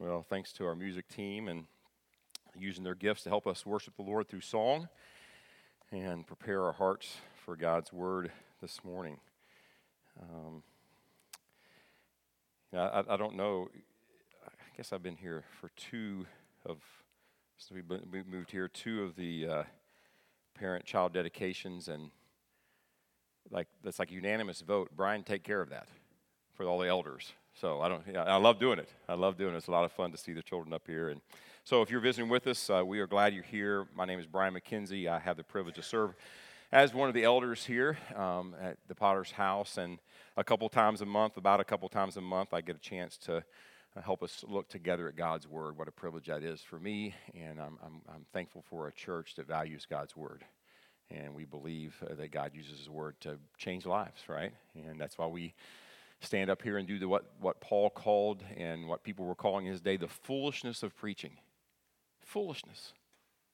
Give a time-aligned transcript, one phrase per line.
[0.00, 1.64] Well, thanks to our music team and
[2.58, 4.88] using their gifts to help us worship the Lord through song
[5.92, 8.32] and prepare our hearts for God's word
[8.62, 9.18] this morning.
[10.18, 10.62] Um,
[12.72, 13.68] I, I, don't know.
[14.46, 16.24] I guess I've been here for two
[16.64, 16.78] of,
[17.58, 19.62] so we moved here, two of the uh,
[20.58, 22.10] parent child dedications, and
[23.50, 24.88] like that's like a unanimous vote.
[24.96, 25.88] Brian, take care of that
[26.54, 27.34] for all the elders.
[27.54, 28.02] So I don't.
[28.12, 28.88] Yeah, I love doing it.
[29.08, 29.58] I love doing it.
[29.58, 31.08] It's a lot of fun to see the children up here.
[31.08, 31.20] And
[31.64, 33.86] so if you're visiting with us, uh, we are glad you're here.
[33.94, 35.08] My name is Brian McKenzie.
[35.08, 36.14] I have the privilege to serve
[36.72, 39.98] as one of the elders here um, at the Potter's House, and
[40.36, 43.16] a couple times a month, about a couple times a month, I get a chance
[43.18, 43.38] to
[43.96, 45.76] uh, help us look together at God's Word.
[45.76, 49.34] What a privilege that is for me, and I'm, I'm, I'm thankful for a church
[49.34, 50.44] that values God's Word.
[51.10, 54.52] And we believe uh, that God uses His Word to change lives, right?
[54.76, 55.54] And that's why we
[56.20, 59.66] stand up here and do the, what, what Paul called and what people were calling
[59.66, 61.32] his day the foolishness of preaching.
[62.20, 62.92] Foolishness.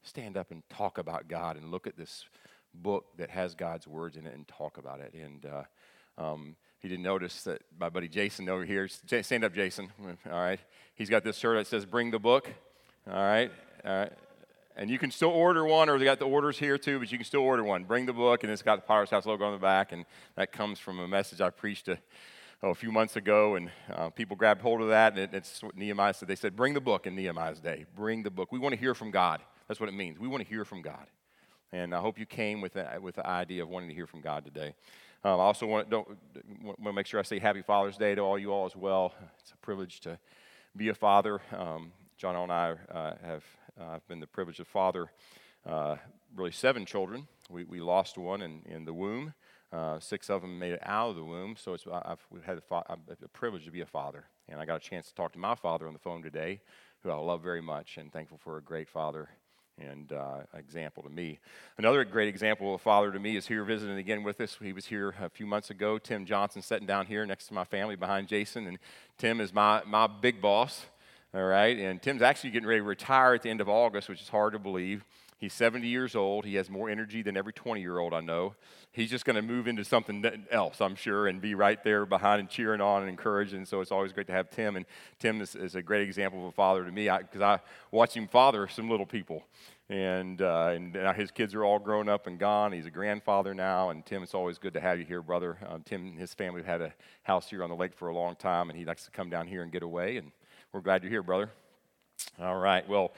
[0.02, 2.24] Stand up and talk about God and look at this
[2.74, 5.14] book that has God's words in it and talk about it.
[5.14, 5.62] And uh,
[6.22, 9.90] um, he didn't notice that my buddy Jason over here, stand up, Jason.
[10.30, 10.60] All right.
[10.94, 12.52] He's got this shirt that says, Bring the book.
[13.08, 13.50] All right.
[13.84, 14.12] All right.
[14.78, 17.16] And you can still order one, or they got the orders here too, but you
[17.16, 17.84] can still order one.
[17.84, 20.52] Bring the book, and it's got the Potter's House logo on the back, and that
[20.52, 21.98] comes from a message I preached to
[22.62, 25.62] oh, a few months ago, and uh, people grabbed hold of that, and it, it's
[25.62, 26.28] what Nehemiah said.
[26.28, 27.86] They said, Bring the book in Nehemiah's day.
[27.94, 28.52] Bring the book.
[28.52, 29.40] We want to hear from God.
[29.68, 30.18] That's what it means.
[30.18, 31.06] We want to hear from God.
[31.72, 34.20] And I hope you came with, that, with the idea of wanting to hear from
[34.20, 34.74] God today.
[35.24, 36.06] Um, I also want, don't,
[36.62, 39.12] want to make sure I say Happy Father's Day to all you all as well.
[39.40, 40.18] It's a privilege to
[40.76, 41.40] be a father.
[41.56, 43.44] Um, John and I uh, have
[43.80, 45.10] uh, been the privilege of father
[45.66, 45.96] uh,
[46.34, 47.26] really seven children.
[47.50, 49.34] We, we lost one in, in the womb.
[49.72, 53.28] Uh, six of them made it out of the womb, so I've had a, a
[53.32, 54.24] privilege to be a father.
[54.48, 56.60] And I got a chance to talk to my father on the phone today,
[57.02, 59.28] who I love very much, and thankful for a great father
[59.78, 61.38] and uh, example to me.
[61.76, 64.56] Another great example of a father to me is here visiting again with us.
[64.60, 65.98] He was here a few months ago.
[65.98, 68.78] Tim Johnson sitting down here next to my family behind Jason, and
[69.18, 70.86] Tim is my, my big boss.
[71.34, 74.22] All right, and Tim's actually getting ready to retire at the end of August, which
[74.22, 75.04] is hard to believe.
[75.38, 76.46] He's 70 years old.
[76.46, 78.54] He has more energy than every 20 year old I know.
[78.90, 82.40] He's just going to move into something else, I'm sure, and be right there behind
[82.40, 83.66] and cheering on and encouraging.
[83.66, 84.76] So it's always great to have Tim.
[84.76, 84.86] And
[85.18, 87.60] Tim is, is a great example of a father to me because I, I
[87.90, 89.44] watch him father some little people.
[89.90, 92.72] And, uh, and his kids are all grown up and gone.
[92.72, 93.90] He's a grandfather now.
[93.90, 95.58] And Tim, it's always good to have you here, brother.
[95.68, 98.14] Um, Tim and his family have had a house here on the lake for a
[98.14, 100.16] long time, and he likes to come down here and get away.
[100.16, 100.32] And
[100.72, 101.50] we're glad you're here, brother.
[102.40, 102.88] All right.
[102.88, 103.12] Well,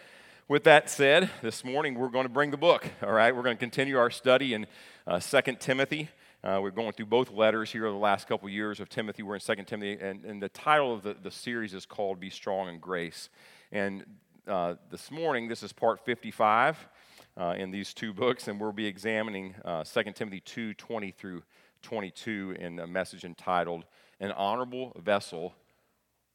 [0.49, 3.37] with that said, this morning we're going to bring the book, all right?
[3.37, 4.67] We're going to continue our study in
[5.07, 6.09] uh, 2 Timothy.
[6.43, 9.23] Uh, we're going through both letters here over the last couple years of Timothy.
[9.23, 12.31] We're in 2 Timothy, and, and the title of the, the series is called Be
[12.31, 13.29] Strong in Grace.
[13.73, 14.07] And
[14.47, 16.89] uh, this morning, this is part 55
[17.37, 21.43] uh, in these two books, and we'll be examining uh, 2 Timothy 2 20 through
[21.83, 23.85] 22 in a message entitled
[24.19, 25.55] An Honorable Vessel.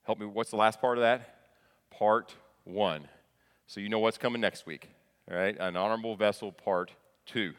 [0.04, 1.36] Help me, what's the last part of that?
[1.90, 2.36] Part
[2.66, 3.08] 1.
[3.74, 4.88] So you know what's coming next week.
[5.32, 6.92] All right, an honorable vessel part
[7.26, 7.54] two.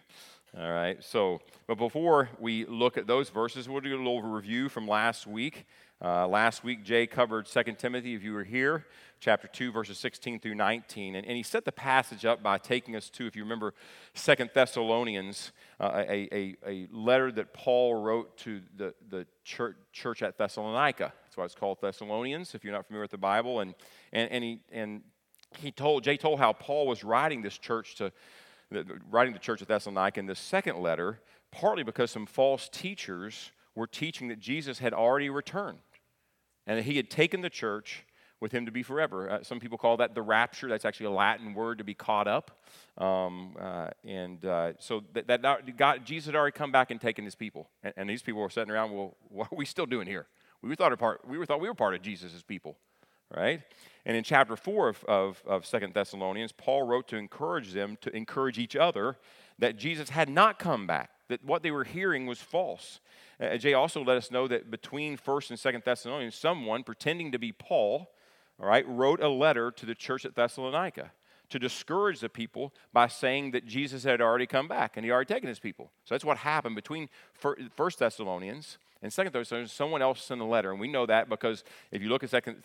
[0.57, 4.69] All right, so, but before we look at those verses, we'll do a little review
[4.69, 5.67] from last week.
[6.01, 8.87] Uh, last week, Jay covered 2 Timothy, if you were here,
[9.19, 11.17] chapter 2, verses 16 through 19.
[11.17, 13.75] And, and he set the passage up by taking us to, if you remember,
[14.15, 20.23] 2 Thessalonians, uh, a, a, a letter that Paul wrote to the, the church, church
[20.23, 21.13] at Thessalonica.
[21.25, 23.59] That's why it's called Thessalonians, if you're not familiar with the Bible.
[23.59, 23.75] And,
[24.13, 25.03] and, and, he, and
[25.59, 28.13] he told, Jay told how Paul was writing this church to,
[29.11, 31.21] writing the church of Thessalonica in this second letter,
[31.51, 35.79] partly because some false teachers were teaching that Jesus had already returned
[36.67, 38.05] and that he had taken the church
[38.41, 39.31] with him to be forever.
[39.31, 40.69] Uh, some people call that the rapture.
[40.69, 42.51] That's actually a Latin word to be caught up.
[42.99, 47.25] Um, uh, and uh, so that, that God, Jesus had already come back and taken
[47.25, 47.69] his people.
[47.83, 50.27] And, and, these people were sitting around, well, what are we still doing here?
[50.63, 52.77] We thought, part, we were thought we were part of Jesus' people,
[53.35, 53.63] right?
[54.07, 58.15] And in chapter 4 of, of, of 2 Thessalonians, Paul wrote to encourage them to
[58.15, 59.17] encourage each other
[59.59, 63.01] that Jesus had not come back, that what they were hearing was false.
[63.41, 67.39] Uh, Jay also let us know that between 1st and 2nd Thessalonians, someone pretending to
[67.39, 68.11] be Paul,
[68.61, 71.13] all right, wrote a letter to the church at Thessalonica
[71.51, 75.33] to discourage the people by saying that Jesus had already come back and he already
[75.33, 75.91] taken his people.
[76.05, 77.09] So that's what happened between
[77.77, 81.63] First Thessalonians and Second Thessalonians, someone else sent a letter, and we know that because
[81.91, 82.63] if you look at Second,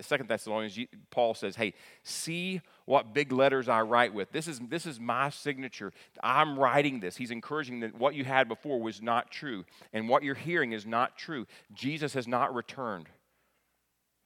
[0.00, 0.78] Second Thessalonians,
[1.10, 1.74] Paul says, "Hey,
[2.04, 4.30] see what big letters I write with.
[4.30, 5.92] This is this is my signature.
[6.22, 10.22] I'm writing this." He's encouraging that what you had before was not true, and what
[10.22, 11.48] you're hearing is not true.
[11.74, 13.08] Jesus has not returned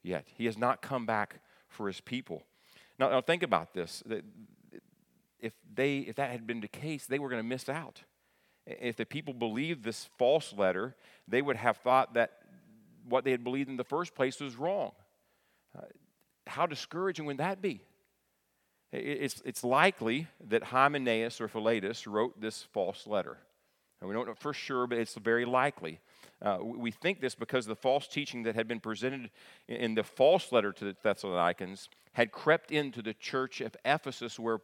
[0.02, 0.26] yet.
[0.36, 2.42] He has not come back for his people.
[2.98, 4.02] Now, now think about this.
[5.40, 8.02] If, they, if that had been the case, they were going to miss out.
[8.80, 10.94] If the people believed this false letter,
[11.26, 12.32] they would have thought that
[13.08, 14.92] what they had believed in the first place was wrong.
[15.76, 15.82] Uh,
[16.46, 17.80] how discouraging would that be?
[18.92, 23.38] It's, it's likely that Hymenaeus or Philetus wrote this false letter.
[24.00, 26.00] And we don't know for sure, but it's very likely.
[26.42, 29.30] Uh, we think this because the false teaching that had been presented
[29.68, 34.60] in the false letter to the Thessalonians had crept into the church of Ephesus where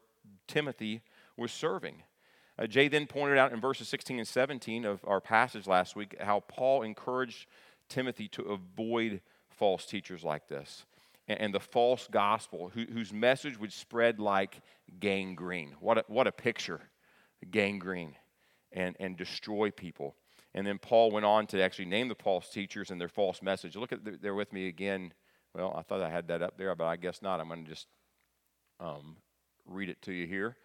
[0.48, 1.02] Timothy
[1.36, 2.02] was serving.
[2.58, 6.16] Uh, Jay then pointed out in verses 16 and 17 of our passage last week
[6.20, 7.46] how Paul encouraged
[7.88, 9.20] Timothy to avoid
[9.50, 10.86] false teachers like this
[11.28, 14.60] and, and the false gospel who, whose message would spread like
[15.00, 15.74] gangrene.
[15.80, 16.80] What a, what a picture!
[17.50, 18.14] Gangrene
[18.72, 20.16] and, and destroy people.
[20.54, 23.76] And then Paul went on to actually name the false teachers and their false message.
[23.76, 25.12] Look at there with me again.
[25.54, 27.40] Well, I thought I had that up there, but I guess not.
[27.40, 27.86] I'm going to just
[28.80, 29.16] um,
[29.66, 30.56] read it to you here.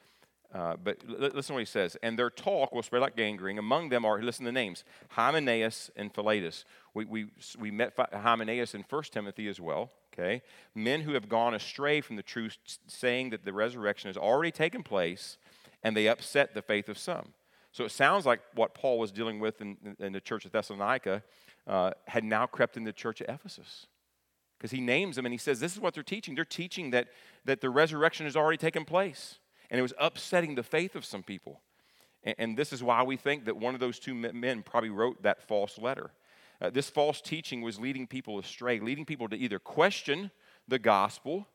[0.54, 1.96] Uh, but listen to what he says.
[2.04, 3.58] And their talk will spread like gangrene.
[3.58, 6.66] Among them are, listen to the names, Hymenaeus and Philetus.
[6.94, 7.28] We, we,
[7.58, 10.42] we met Hymenaeus in 1 Timothy as well, okay?
[10.76, 12.58] Men who have gone astray from the truth,
[12.88, 15.38] saying that the resurrection has already taken place,
[15.84, 17.34] and they upset the faith of some.
[17.72, 21.24] So it sounds like what Paul was dealing with in, in the church of Thessalonica
[21.66, 23.88] uh, had now crept in the church of Ephesus.
[24.58, 26.36] Because he names them and he says, This is what they're teaching.
[26.36, 27.08] They're teaching that,
[27.46, 29.40] that the resurrection has already taken place.
[29.72, 31.62] And it was upsetting the faith of some people.
[32.24, 35.24] And, and this is why we think that one of those two men probably wrote
[35.24, 36.12] that false letter.
[36.62, 40.30] Uh, this false teaching was leading people astray, leading people to either question
[40.68, 41.48] the gospel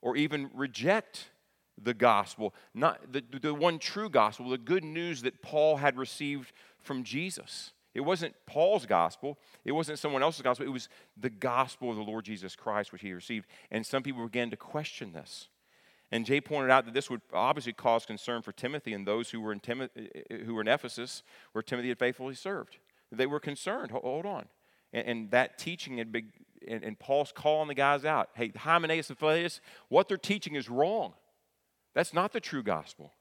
[0.00, 1.30] or even reject
[1.82, 6.52] the gospel, not the, the one true gospel, the good news that Paul had received
[6.78, 7.72] from Jesus.
[7.94, 9.38] It wasn't Paul's gospel.
[9.64, 10.66] It wasn't someone else's gospel.
[10.66, 13.46] It was the gospel of the Lord Jesus Christ, which he received.
[13.70, 15.48] And some people began to question this.
[16.12, 19.40] And Jay pointed out that this would obviously cause concern for Timothy and those who
[19.40, 21.22] were in, Tim- eh, eh, who were in Ephesus,
[21.52, 22.78] where Timothy had faithfully served.
[23.12, 23.92] They were concerned.
[23.92, 24.46] Hold on.
[24.92, 26.32] And, and that teaching had been,
[26.66, 28.30] and, and, Paul's calling the guys out.
[28.34, 31.14] Hey, Hymenaeus and Philetus, what they're teaching is wrong.
[31.94, 33.12] That's not the true gospel.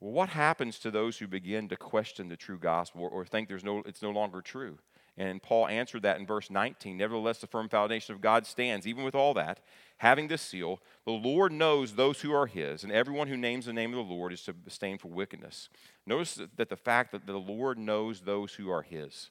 [0.00, 3.48] Well, what happens to those who begin to question the true gospel or, or think
[3.48, 4.78] there's no, it's no longer true?
[5.18, 6.96] And Paul answered that in verse 19.
[6.96, 9.58] Nevertheless, the firm foundation of God stands, even with all that,
[9.96, 10.80] having this seal.
[11.04, 14.14] The Lord knows those who are his, and everyone who names the name of the
[14.14, 15.70] Lord is to abstain from wickedness.
[16.06, 19.30] Notice that the fact that the Lord knows those who are his.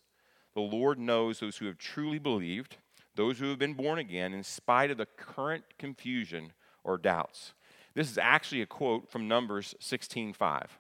[0.56, 2.76] The Lord knows those who have truly believed,
[3.16, 6.52] those who have been born again, in spite of the current confusion
[6.84, 7.54] or doubts.
[7.94, 10.80] This is actually a quote from Numbers 16:5.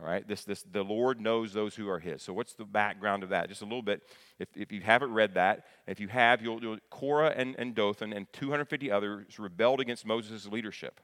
[0.00, 2.22] All right, this, this, the Lord knows those who are His.
[2.22, 3.48] So, what's the background of that?
[3.48, 4.02] Just a little bit.
[4.38, 8.12] If, if you haven't read that, if you have, you'll, you'll Korah and, and Dathan
[8.14, 11.00] and 250 others rebelled against Moses' leadership.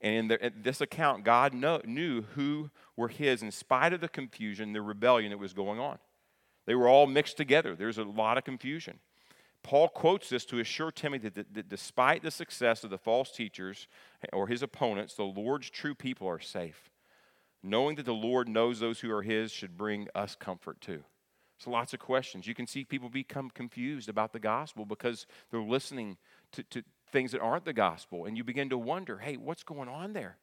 [0.00, 4.00] And in, the, in this account, God know, knew who were His in spite of
[4.00, 5.98] the confusion, the rebellion that was going on.
[6.66, 7.76] They were all mixed together.
[7.76, 9.00] There's a lot of confusion.
[9.62, 13.86] Paul quotes this to assure Timothy that, that, despite the success of the false teachers
[14.32, 16.90] or his opponents, the Lord's true people are safe.
[17.66, 21.02] Knowing that the Lord knows those who are his should bring us comfort too.
[21.56, 22.46] So, lots of questions.
[22.46, 26.18] You can see people become confused about the gospel because they're listening
[26.52, 29.88] to, to things that aren't the gospel, and you begin to wonder hey, what's going
[29.88, 30.36] on there?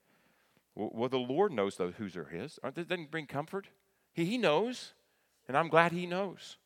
[0.74, 2.58] Well, well the Lord knows those who are his.
[2.64, 3.68] Aren't doesn't bring comfort?
[4.14, 4.94] He, he knows,
[5.48, 6.58] and I'm glad he knows.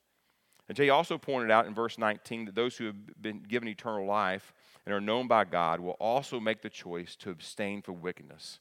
[0.69, 4.05] And Jay also pointed out in verse 19 that those who have been given eternal
[4.05, 4.53] life
[4.85, 8.59] and are known by God will also make the choice to abstain from wickedness,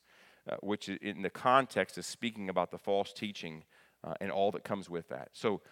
[0.49, 3.65] uh, which in the context is speaking about the false teaching
[4.03, 5.31] uh, and all that comes with that.
[5.33, 5.63] So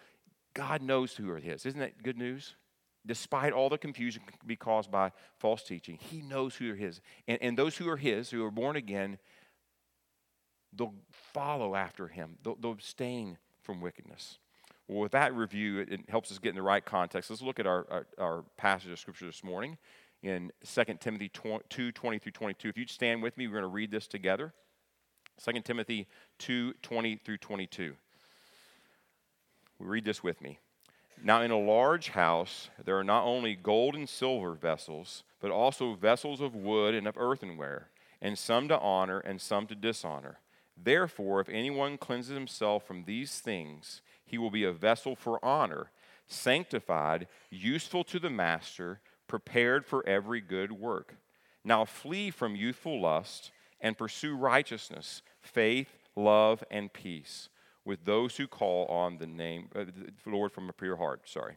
[0.54, 1.66] God knows who are His.
[1.66, 2.54] Isn't that good news?
[3.04, 7.00] Despite all the confusion can be caused by false teaching, He knows who are His.
[7.26, 9.18] And, and those who are His, who are born again,
[10.72, 14.38] they'll follow after Him, they'll, they'll abstain from wickedness.
[14.88, 17.30] Well, with that review, it, helps us get in the right context.
[17.30, 19.78] Let's look at our, our, our passage of Scripture this morning
[20.22, 22.68] in 2 Timothy 2 20 through 22.
[22.68, 24.52] If you'd stand with me, we're going to read this together.
[25.42, 26.06] 2 Timothy
[26.38, 27.94] 2 20 through 22.
[29.78, 30.58] We read this with me.
[31.24, 35.94] Now, in a large house, there are not only gold and silver vessels, but also
[35.94, 37.88] vessels of wood and of earthenware,
[38.20, 40.38] and some to honor and some to dishonor.
[40.76, 45.90] Therefore, if anyone cleanses himself from these things, he will be a vessel for honor,
[46.26, 51.16] sanctified, useful to the master, prepared for every good work.
[51.64, 57.50] Now flee from youthful lust and pursue righteousness, faith, love, and peace
[57.84, 61.28] with those who call on the name, uh, the Lord from a pure heart.
[61.28, 61.56] Sorry.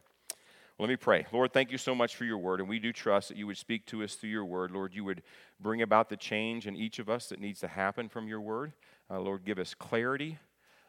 [0.78, 1.24] Let me pray.
[1.32, 3.56] Lord, thank you so much for your word, and we do trust that you would
[3.56, 4.72] speak to us through your word.
[4.72, 5.22] Lord, you would
[5.58, 8.74] bring about the change in each of us that needs to happen from your word.
[9.10, 10.38] Uh, Lord, give us clarity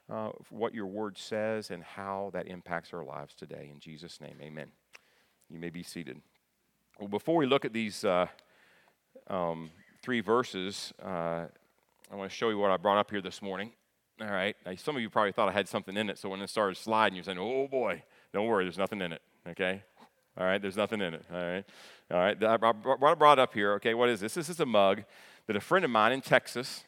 [0.10, 3.70] uh, what your word says and how that impacts our lives today.
[3.72, 4.72] In Jesus' name, amen.
[5.50, 6.20] You may be seated.
[7.00, 8.28] Well, before we look at these uh,
[9.28, 9.70] um,
[10.08, 11.44] three verses, uh,
[12.10, 13.74] I want to show you what I brought up here this morning.
[14.22, 14.56] All right.
[14.66, 16.78] Now, some of you probably thought I had something in it, so when it started
[16.78, 18.02] sliding, you're saying, oh boy,
[18.34, 19.84] don't worry, there's nothing in it okay?
[20.38, 21.66] All right, there's nothing in it, all right?
[22.10, 24.36] All right, I brought up here, okay, what is this?
[24.36, 25.04] This is a mug
[25.48, 26.86] that a friend of mine in Texas,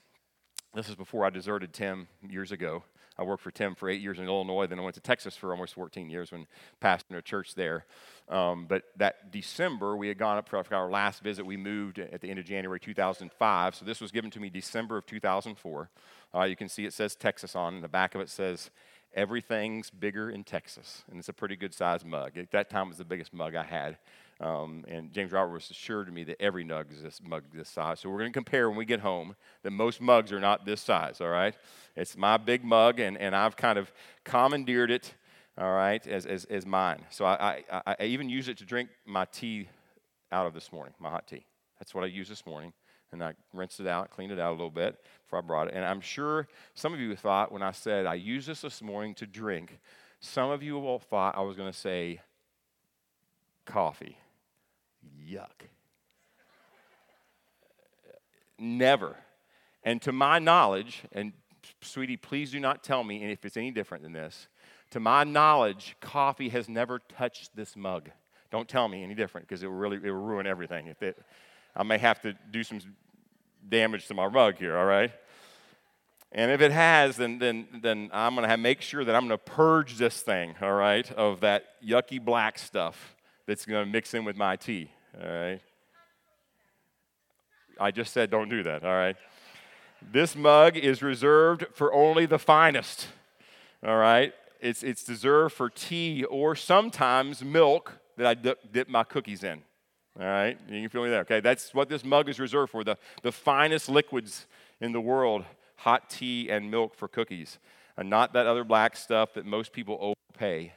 [0.74, 2.86] this is before I deserted Tim years ago.
[3.20, 5.52] I worked for Tim for eight years in Illinois, then I went to Texas for
[5.52, 6.48] almost 14 years when
[6.82, 7.86] pastoring a church there.
[8.30, 11.46] Um, but that December, we had gone up for our last visit.
[11.46, 13.76] We moved at the end of January 2005.
[13.76, 15.90] So this was given to me December of 2004.
[16.34, 18.70] Uh, you can see it says Texas on, and the back of it says
[19.14, 22.38] everything's bigger in Texas, and it's a pretty good sized mug.
[22.38, 23.98] At that time, it was the biggest mug I had.
[24.42, 28.00] Um, and James Robert was assured me that every mug is this mug this size.
[28.00, 30.80] So we're going to compare when we get home that most mugs are not this
[30.82, 31.56] size, all right?
[31.96, 33.92] It's my big mug, and, and I've kind of
[34.24, 35.14] commandeered it,
[35.58, 37.04] all right, as, as, as mine.
[37.10, 39.68] So I, I, I even use it to drink my tea
[40.32, 41.46] out of this morning, my hot tea.
[41.80, 42.72] That's what I use this morning
[43.12, 45.74] and I rinsed it out, cleaned it out a little bit before I brought it.
[45.74, 49.16] And I'm sure some of you thought when I said I used this this morning
[49.16, 49.80] to drink,
[50.20, 52.22] some of you all thought I was going to say
[53.66, 54.18] coffee.
[55.28, 55.68] Yuck.
[58.58, 59.16] Never.
[59.84, 61.34] And to my knowledge, and
[61.82, 64.48] sweetie, please do not tell me if it's any different than this.
[64.92, 68.10] To my knowledge, coffee has never touched this mug.
[68.52, 71.24] Don't tell me any different because it will really it will ruin everything if it
[71.76, 72.80] I may have to do some
[73.68, 75.12] damage to my rug here, all right?
[76.32, 79.38] And if it has, then, then, then I'm going to make sure that I'm going
[79.38, 83.16] to purge this thing, all right, of that yucky black stuff
[83.50, 85.60] that's going to mix in with my tea, all right?
[87.80, 89.16] I just said don't do that, all right?
[90.12, 93.08] This mug is reserved for only the finest,
[93.84, 94.34] all right?
[94.62, 99.64] It's, it's reserved for tea or sometimes milk that I dip, dip my cookies in.
[100.20, 101.22] All right, you can feel me there.
[101.22, 104.46] Okay, that's what this mug is reserved for the, the finest liquids
[104.80, 105.44] in the world
[105.78, 107.58] hot tea and milk for cookies,
[107.98, 110.74] and not that other black stuff that most people overpay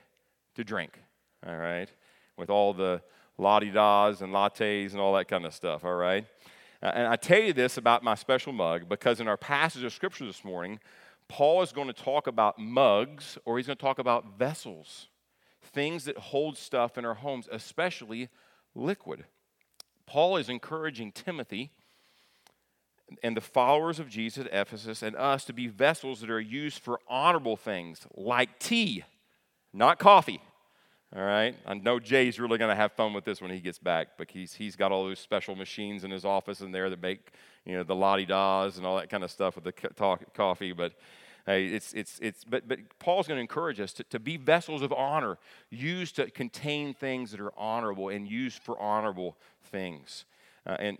[0.54, 0.98] to drink.
[1.46, 1.90] All right,
[2.36, 3.02] with all the
[3.38, 5.84] la di das and lattes and all that kind of stuff.
[5.84, 6.26] All right,
[6.80, 10.26] and I tell you this about my special mug because in our passage of scripture
[10.26, 10.80] this morning,
[11.28, 15.08] Paul is going to talk about mugs or he's going to talk about vessels,
[15.62, 18.28] things that hold stuff in our homes, especially
[18.74, 19.24] liquid.
[20.06, 21.70] Paul is encouraging Timothy
[23.22, 26.78] and the followers of Jesus at Ephesus and us to be vessels that are used
[26.78, 29.04] for honorable things like tea,
[29.72, 30.40] not coffee.
[31.14, 31.54] All right?
[31.66, 34.30] I know Jay's really going to have fun with this when he gets back, but
[34.30, 37.32] he's, he's got all those special machines in his office in there that make,
[37.66, 40.72] you know, the lottie das and all that kind of stuff with the talk, coffee.
[40.72, 40.92] But
[41.44, 44.80] Hey, it's, it's, it's, but, but Paul's going to encourage us to, to be vessels
[44.80, 45.38] of honor,
[45.70, 50.24] used to contain things that are honorable and used for honorable things.
[50.64, 50.98] Uh, and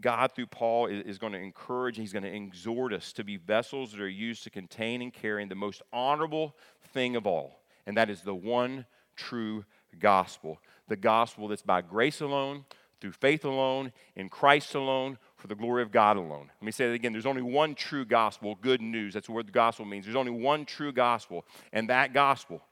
[0.00, 3.36] God, through Paul, is, is going to encourage, he's going to exhort us to be
[3.36, 6.56] vessels that are used to contain and carry the most honorable
[6.94, 8.86] thing of all, and that is the one
[9.20, 9.64] true
[9.98, 10.58] gospel.
[10.88, 12.64] The gospel that's by grace alone,
[13.00, 16.50] through faith alone, in Christ alone, for the glory of God alone.
[16.60, 17.12] Let me say that again.
[17.12, 19.14] There's only one true gospel, good news.
[19.14, 20.04] That's what the gospel means.
[20.04, 22.62] There's only one true gospel, and that gospel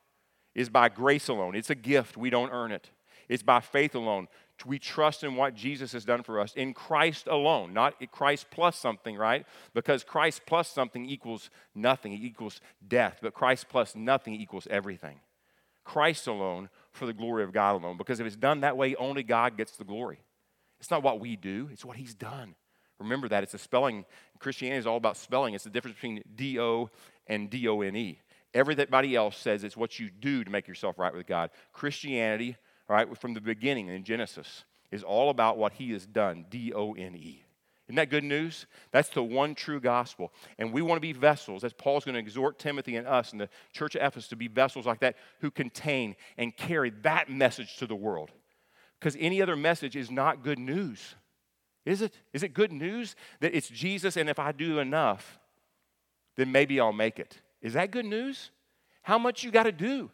[0.54, 1.54] is by grace alone.
[1.54, 2.16] It's a gift.
[2.16, 2.90] We don't earn it.
[3.28, 4.28] It's by faith alone.
[4.66, 8.76] We trust in what Jesus has done for us in Christ alone, not Christ plus
[8.76, 9.46] something, right?
[9.72, 15.20] Because Christ plus something equals nothing, it equals death, but Christ plus nothing equals everything.
[15.88, 17.96] Christ alone for the glory of God alone.
[17.96, 20.20] Because if it's done that way, only God gets the glory.
[20.80, 22.54] It's not what we do, it's what He's done.
[23.00, 23.42] Remember that.
[23.42, 24.04] It's a spelling.
[24.38, 25.54] Christianity is all about spelling.
[25.54, 26.90] It's the difference between D O
[27.26, 28.20] and D O N E.
[28.52, 31.50] Everybody else says it's what you do to make yourself right with God.
[31.72, 36.74] Christianity, right, from the beginning in Genesis, is all about what He has done D
[36.74, 37.44] O N E.
[37.88, 38.66] Isn't that good news?
[38.92, 40.30] That's the one true gospel.
[40.58, 43.40] And we want to be vessels, as Paul's going to exhort Timothy and us and
[43.40, 47.76] the church of Ephesus to be vessels like that who contain and carry that message
[47.78, 48.30] to the world.
[49.00, 51.14] Because any other message is not good news.
[51.86, 52.14] Is it?
[52.34, 55.38] Is it good news that it's Jesus and if I do enough,
[56.36, 57.40] then maybe I'll make it?
[57.62, 58.50] Is that good news?
[59.00, 60.10] How much you got to do?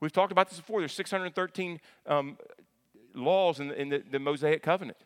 [0.00, 0.80] We've talked about this before.
[0.80, 2.38] There's 613 um,
[3.14, 4.96] laws in, the, in the, the Mosaic covenant.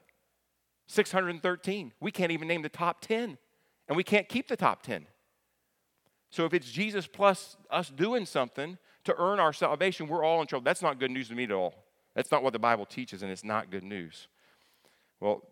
[0.90, 1.92] 613.
[2.00, 3.38] We can't even name the top 10,
[3.88, 5.06] and we can't keep the top 10.
[6.30, 10.48] So if it's Jesus plus us doing something to earn our salvation, we're all in
[10.48, 10.64] trouble.
[10.64, 11.74] That's not good news to me at all.
[12.14, 14.26] That's not what the Bible teaches, and it's not good news.
[15.20, 15.46] Well,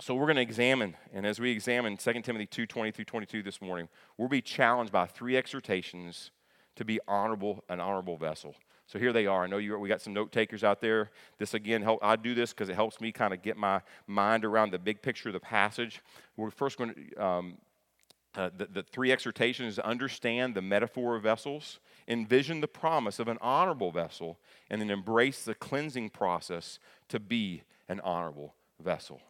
[0.00, 3.42] so we're going to examine, and as we examine 2 Timothy 2 20 through 22
[3.42, 6.30] this morning, we'll be challenged by three exhortations
[6.76, 8.54] to be honorable, an honorable vessel.
[8.86, 9.44] So here they are.
[9.44, 11.10] I know you, we got some note takers out there.
[11.38, 14.44] This again, help, I do this because it helps me kind of get my mind
[14.44, 16.00] around the big picture of the passage.
[16.36, 17.58] We're first going to, um,
[18.36, 23.38] uh, the, the three exhortations understand the metaphor of vessels, envision the promise of an
[23.40, 24.38] honorable vessel,
[24.70, 26.78] and then embrace the cleansing process
[27.08, 29.20] to be an honorable vessel.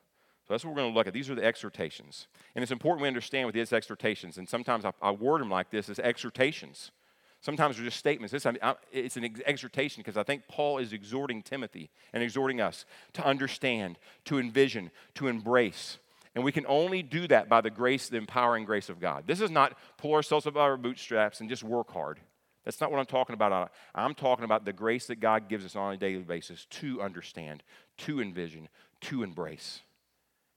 [0.46, 1.14] So that's what we're going to look at.
[1.14, 2.28] These are the exhortations.
[2.54, 5.70] And it's important we understand what these exhortations, and sometimes I, I word them like
[5.70, 6.90] this as exhortations.
[7.40, 8.32] Sometimes they're just statements.
[8.32, 12.84] This, I, it's an exhortation because I think Paul is exhorting Timothy and exhorting us
[13.12, 15.98] to understand, to envision, to embrace.
[16.34, 19.24] And we can only do that by the grace, the empowering grace of God.
[19.26, 22.20] This is not pull ourselves up by our bootstraps and just work hard.
[22.64, 23.70] That's not what I'm talking about.
[23.94, 27.62] I'm talking about the grace that God gives us on a daily basis to understand,
[27.98, 28.68] to envision,
[29.02, 29.80] to embrace.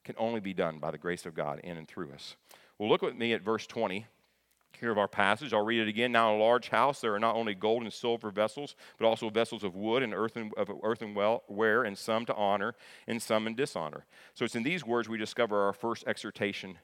[0.04, 2.36] Can only be done by the grace of God in and through us.
[2.80, 4.08] Well, look with me at verse 20
[4.80, 5.54] here of our passage.
[5.54, 6.12] I'll read it again.
[6.12, 9.30] Now, in a large house, there are not only gold and silver vessels, but also
[9.30, 12.76] vessels of wood and earthen, of earthenware, and some to honor,
[13.08, 14.06] and some in dishonor.
[14.34, 16.78] So it's in these words we discover our first exhortation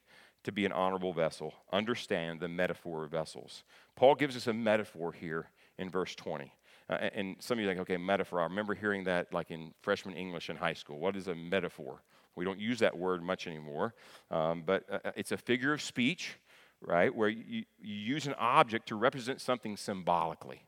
[0.43, 1.53] to be an honorable vessel.
[1.73, 3.63] Understand the metaphor of vessels.
[3.95, 6.51] Paul gives us a metaphor here in verse 20.
[6.87, 8.41] Uh, and some of you think, okay, metaphor.
[8.41, 10.99] I remember hearing that like in freshman English in high school.
[10.99, 12.03] What is a metaphor?
[12.35, 13.95] We don't use that word much anymore,
[14.29, 16.35] um, but uh, uh it's a figure of speech
[16.81, 17.13] right?
[17.13, 20.63] Where you, you use an object to represent something symbolically.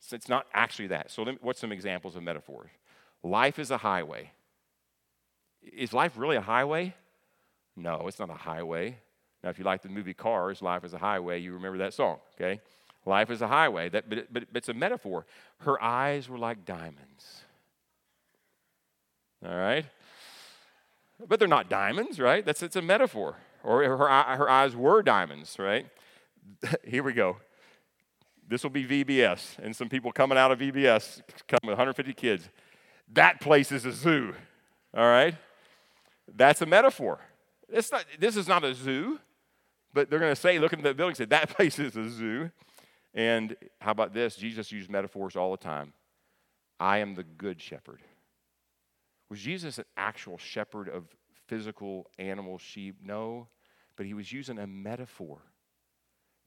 [0.00, 1.10] So it's not actually that.
[1.10, 2.70] So, me, what's some examples of metaphors?
[3.22, 4.30] Life is a highway.
[5.62, 6.94] Is life really a highway?
[7.76, 8.98] No, it's not a highway.
[9.42, 12.18] Now, if you like the movie Cars, Life is a Highway, you remember that song,
[12.34, 12.60] okay?
[13.04, 15.26] Life is a highway, that, but, but, but it's a metaphor.
[15.58, 17.42] Her eyes were like diamonds.
[19.44, 19.84] All right?
[21.28, 22.44] But they're not diamonds, right?
[22.44, 23.96] That's it's a metaphor or her,
[24.36, 25.86] her eyes were diamonds, right?
[26.84, 27.38] Here we go.
[28.48, 32.48] This will be VBS, and some people coming out of VBS come with 150 kids.
[33.12, 34.34] That place is a zoo,
[34.94, 35.34] all right?
[36.32, 37.18] That's a metaphor.
[37.68, 39.18] It's not, this is not a zoo,
[39.92, 42.52] but they're going to say, look at the building, say, that place is a zoo.
[43.14, 44.36] And how about this?
[44.36, 45.92] Jesus used metaphors all the time.
[46.78, 48.00] I am the good shepherd.
[49.28, 51.06] Was Jesus an actual shepherd of
[51.48, 52.96] physical animal sheep?
[53.02, 53.48] No
[53.96, 55.38] but he was using a metaphor,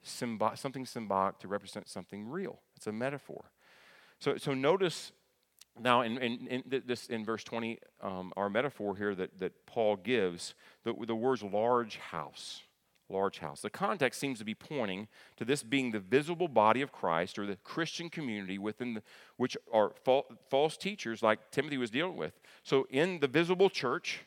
[0.02, 2.60] something symbolic to represent something real.
[2.76, 3.52] It's a metaphor.
[4.20, 5.12] So, so notice
[5.80, 9.96] now in, in, in this in verse 20, um, our metaphor here that, that Paul
[9.96, 12.62] gives, the, the words large house.
[13.12, 13.62] Large house.
[13.62, 15.08] The context seems to be pointing
[15.38, 19.04] to this being the visible body of Christ or the Christian community within the,
[19.38, 22.40] which are fal- false teachers like Timothy was dealing with.
[22.62, 24.20] So, in the visible church,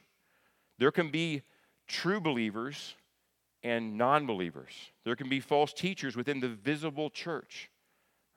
[0.79, 1.43] there can be
[1.87, 2.97] true believers
[3.63, 4.73] and non believers.
[5.05, 7.71] There can be false teachers within the visible church.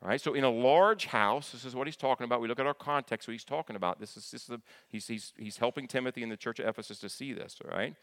[0.01, 2.41] All right, so in a large house, this is what he's talking about.
[2.41, 3.99] We look at our context, what he's talking about.
[3.99, 6.99] This is, this is a, he's, he's, he's helping Timothy in the church of Ephesus
[6.99, 7.95] to see this, all right?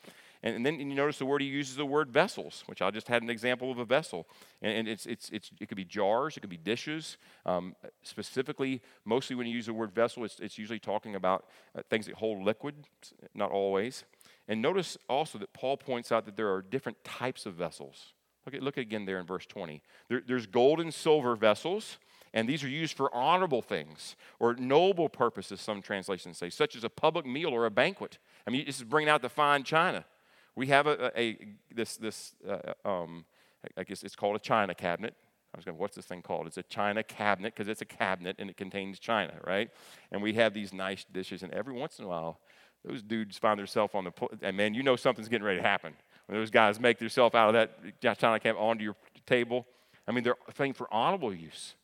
[0.42, 3.08] And, and then you notice the word he uses the word vessels, which I just
[3.08, 4.26] had an example of a vessel.
[4.62, 7.18] And, and it's, it's, it's, it could be jars, it could be dishes.
[7.46, 11.82] Um, specifically, mostly when you use the word vessel, it's, it's usually talking about uh,
[11.88, 12.74] things that hold liquid,
[13.34, 14.04] not always.
[14.48, 18.12] And notice also that Paul points out that there are different types of vessels.
[18.44, 19.82] Look, at, look again there in verse 20.
[20.08, 21.98] There, there's gold and silver vessels,
[22.34, 26.82] and these are used for honorable things or noble purposes, some translations say, such as
[26.82, 28.18] a public meal or a banquet.
[28.46, 30.04] I mean, this is bringing out the fine china.
[30.56, 31.38] We have a, a, a
[31.74, 33.24] this, this uh, um,
[33.76, 35.14] I guess it's called a china cabinet.
[35.54, 36.46] I was going, what's this thing called?
[36.46, 39.70] It's a china cabinet because it's a cabinet and it contains china, right?
[40.10, 42.40] And we have these nice dishes, and every once in a while,
[42.84, 45.94] those dudes find themselves on the, and man, you know something's getting ready to happen.
[46.26, 47.68] When those guys make themselves out of
[48.00, 49.66] that china cabinet onto your table,
[50.06, 51.74] I mean, they're thing for honorable use.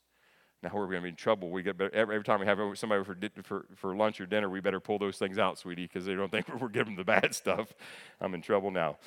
[0.62, 1.50] Now we're going to be in trouble.
[1.50, 4.48] We get better, every, every time we have somebody for, for, for lunch or dinner,
[4.48, 7.04] we better pull those things out, sweetie, because they don't think we're giving them the
[7.04, 7.72] bad stuff.
[8.20, 8.98] I'm in trouble now.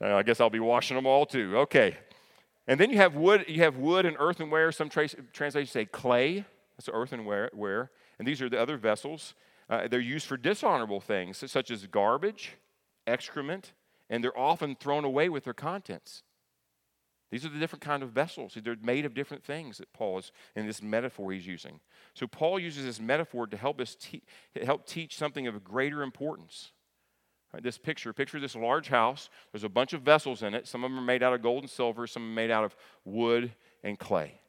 [0.00, 1.56] Uh, I guess I'll be washing them all too.
[1.58, 1.96] Okay.
[2.66, 3.46] And then you have wood.
[3.48, 4.72] You have wood and earthenware.
[4.72, 6.44] Some tra- translations say clay.
[6.76, 7.90] That's earthenware.
[8.18, 9.34] And these are the other vessels.
[9.70, 12.56] Uh, they're used for dishonorable things, such as garbage,
[13.06, 13.72] excrement,
[14.10, 16.24] and they're often thrown away with their contents.
[17.30, 18.58] These are the different kind of vessels.
[18.60, 21.78] They're made of different things that Paul is in this metaphor he's using.
[22.14, 24.24] So Paul uses this metaphor to help us te-
[24.60, 26.72] help teach something of greater importance.
[27.52, 29.28] Right, this picture, picture this large house.
[29.52, 30.66] There's a bunch of vessels in it.
[30.66, 32.06] Some of them are made out of gold and silver.
[32.08, 33.52] Some are made out of wood
[33.84, 34.40] and clay.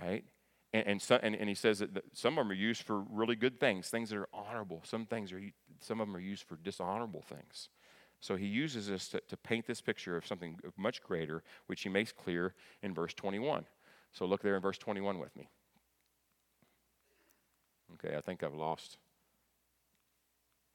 [0.00, 0.24] Right?
[0.72, 3.36] And, and, so, and, and he says that some of them are used for really
[3.36, 4.82] good things, things that are honorable.
[4.84, 5.40] Some things are,
[5.80, 7.68] some of them are used for dishonorable things.
[8.20, 11.88] So he uses this to, to paint this picture of something much greater, which he
[11.88, 13.64] makes clear in verse 21.
[14.12, 15.48] So look there in verse 21 with me.
[17.94, 18.98] Okay, I think I've lost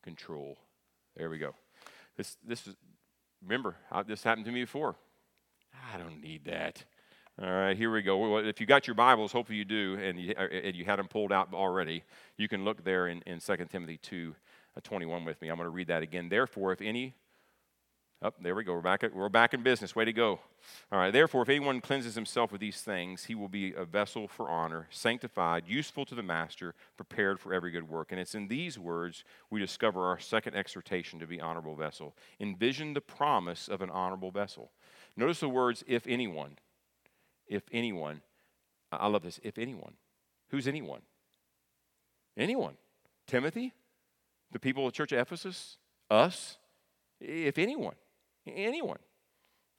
[0.02, 0.58] control.
[1.16, 1.54] There we go.
[2.18, 2.76] This, this is,
[3.42, 3.76] remember,
[4.08, 4.96] this happened to me before.
[5.94, 6.84] I don't need that.
[7.42, 8.38] All right, here we go.
[8.38, 11.08] If you got your Bibles, hopefully you do, and you, uh, and you had them
[11.08, 12.04] pulled out already,
[12.38, 14.36] you can look there in, in 2 Timothy 2
[14.78, 15.50] uh, 21 with me.
[15.50, 16.30] I'm going to read that again.
[16.30, 17.16] Therefore, if any
[18.26, 18.72] Oh, there we go.
[18.72, 19.98] We're back, at, we're back in business.
[19.98, 20.40] Way to go.
[20.94, 21.12] All right.
[21.12, 24.88] Therefore, if anyone cleanses himself with these things, he will be a vessel for honor,
[24.92, 28.14] sanctified, useful to the master, prepared for every good work.
[28.14, 32.16] And it's in these words we discover our second exhortation to be honorable vessel.
[32.40, 34.72] Envision the promise of an honorable vessel.
[35.18, 36.56] Notice the words, if anyone.
[37.48, 38.22] If anyone.
[38.92, 39.40] I love this.
[39.44, 39.94] If anyone.
[40.50, 41.02] Who's anyone?
[42.38, 42.76] Anyone.
[43.28, 43.74] Timothy?
[44.52, 45.78] The people of the church of Ephesus?
[46.10, 46.58] Us?
[47.20, 47.96] If anyone.
[48.46, 49.00] Anyone.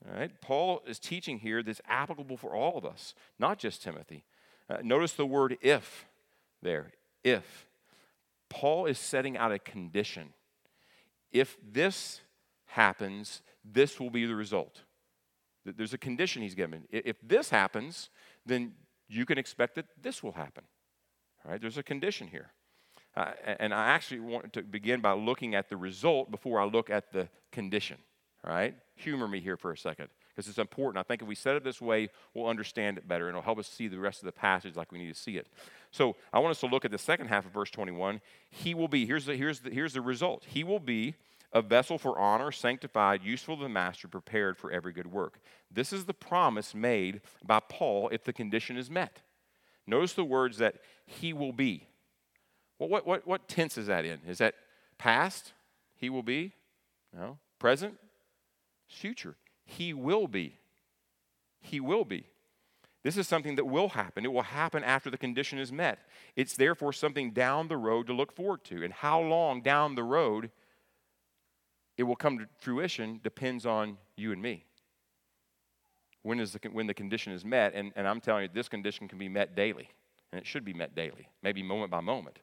[0.07, 0.31] All right?
[0.40, 4.24] Paul is teaching here that's applicable for all of us, not just Timothy.
[4.68, 6.07] Uh, notice the word if
[6.62, 6.92] there.
[7.22, 7.66] If.
[8.48, 10.33] Paul is setting out a condition.
[11.33, 12.20] If this
[12.66, 14.83] happens, this will be the result.
[15.64, 16.85] There's a condition he's given.
[16.90, 18.11] If this happens,
[18.44, 18.72] then
[19.09, 20.64] you can expect that this will happen.
[21.44, 21.61] All right?
[21.61, 22.53] There's a condition here.
[23.16, 26.90] Uh, and I actually want to begin by looking at the result before I look
[26.90, 27.98] at the condition.
[28.44, 28.74] All right?
[28.96, 30.98] Humor me here for a second because it's important.
[30.98, 33.59] I think if we set it this way, we'll understand it better and it'll help
[33.59, 35.46] us see the rest of the passage like we need to see it.
[35.92, 38.20] So I want us to look at the second half of verse 21.
[38.50, 40.44] He will be, here's the, here's the, here's the result.
[40.46, 41.14] He will be
[41.54, 45.38] a vessel for honor, sanctified, useful to the master, prepared for every good work.
[45.70, 49.20] This is the promise made by Paul if the condition is met.
[49.86, 51.86] Notice the words that he will be.
[52.78, 54.20] Well, what, what, what tense is that in?
[54.26, 54.54] Is that
[54.98, 55.52] past?
[55.96, 56.52] He will be?
[57.16, 57.38] No.
[57.58, 57.96] Present?
[58.88, 59.36] future.
[59.64, 60.58] He will be.
[61.60, 62.26] He will be.
[63.02, 64.24] This is something that will happen.
[64.24, 65.98] It will happen after the condition is met.
[66.36, 68.82] It's therefore something down the road to look forward to.
[68.82, 70.50] And how long down the road
[71.96, 74.64] it will come to fruition depends on you and me.
[76.22, 79.09] When, is the, when the condition is met, and, and I'm telling you, this condition
[79.09, 79.90] can be met daily,
[80.33, 82.38] and it should be met daily, maybe moment by moment.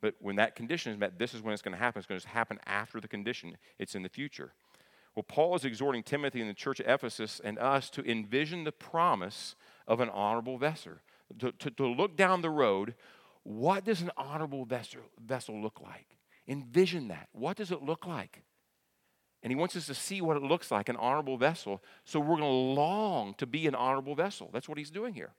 [0.00, 1.98] But when that condition is met, this is when it's going to happen.
[1.98, 4.52] It's going to happen after the condition, it's in the future.
[5.14, 8.72] Well, Paul is exhorting Timothy and the church of Ephesus and us to envision the
[8.72, 9.56] promise
[9.86, 10.92] of an honorable vessel,
[11.40, 12.94] to, to, to look down the road.
[13.42, 16.06] What does an honorable vessel, vessel look like?
[16.46, 17.28] Envision that.
[17.32, 18.42] What does it look like?
[19.42, 21.82] And he wants us to see what it looks like, an honorable vessel.
[22.04, 24.50] So we're going to long to be an honorable vessel.
[24.52, 25.30] That's what he's doing here.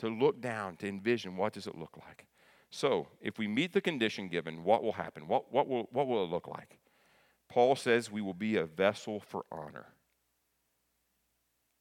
[0.00, 2.26] To look down, to envision what does it look like.
[2.70, 5.28] So if we meet the condition given, what will happen?
[5.28, 6.78] What, what, will, what will it look like?
[7.48, 9.86] Paul says we will be a vessel for honor.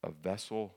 [0.04, 0.74] A vessel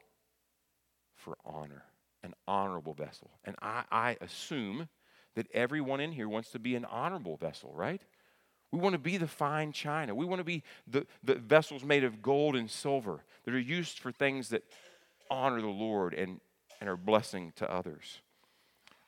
[1.15, 1.85] for honor,
[2.23, 3.31] an honorable vessel.
[3.45, 4.89] And I, I assume
[5.35, 8.03] that everyone in here wants to be an honorable vessel, right?
[8.73, 10.15] We want to be the fine china.
[10.15, 13.99] We want to be the, the vessels made of gold and silver that are used
[13.99, 14.65] for things that
[15.31, 16.41] honor the Lord and,
[16.81, 18.21] and are blessing to others.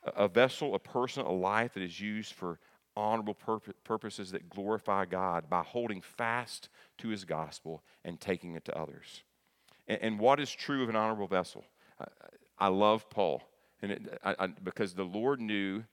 [0.05, 2.59] A, a vessel, a person, a life that is used for
[2.97, 3.35] honorable
[3.85, 9.23] purposes that glorify God by holding fast to his gospel and taking it to others.
[9.89, 11.65] And, and what is true of an honorable vessel?
[11.99, 12.05] I,
[12.59, 13.43] I love Paul,
[13.83, 15.85] and it, I, because the Lord knew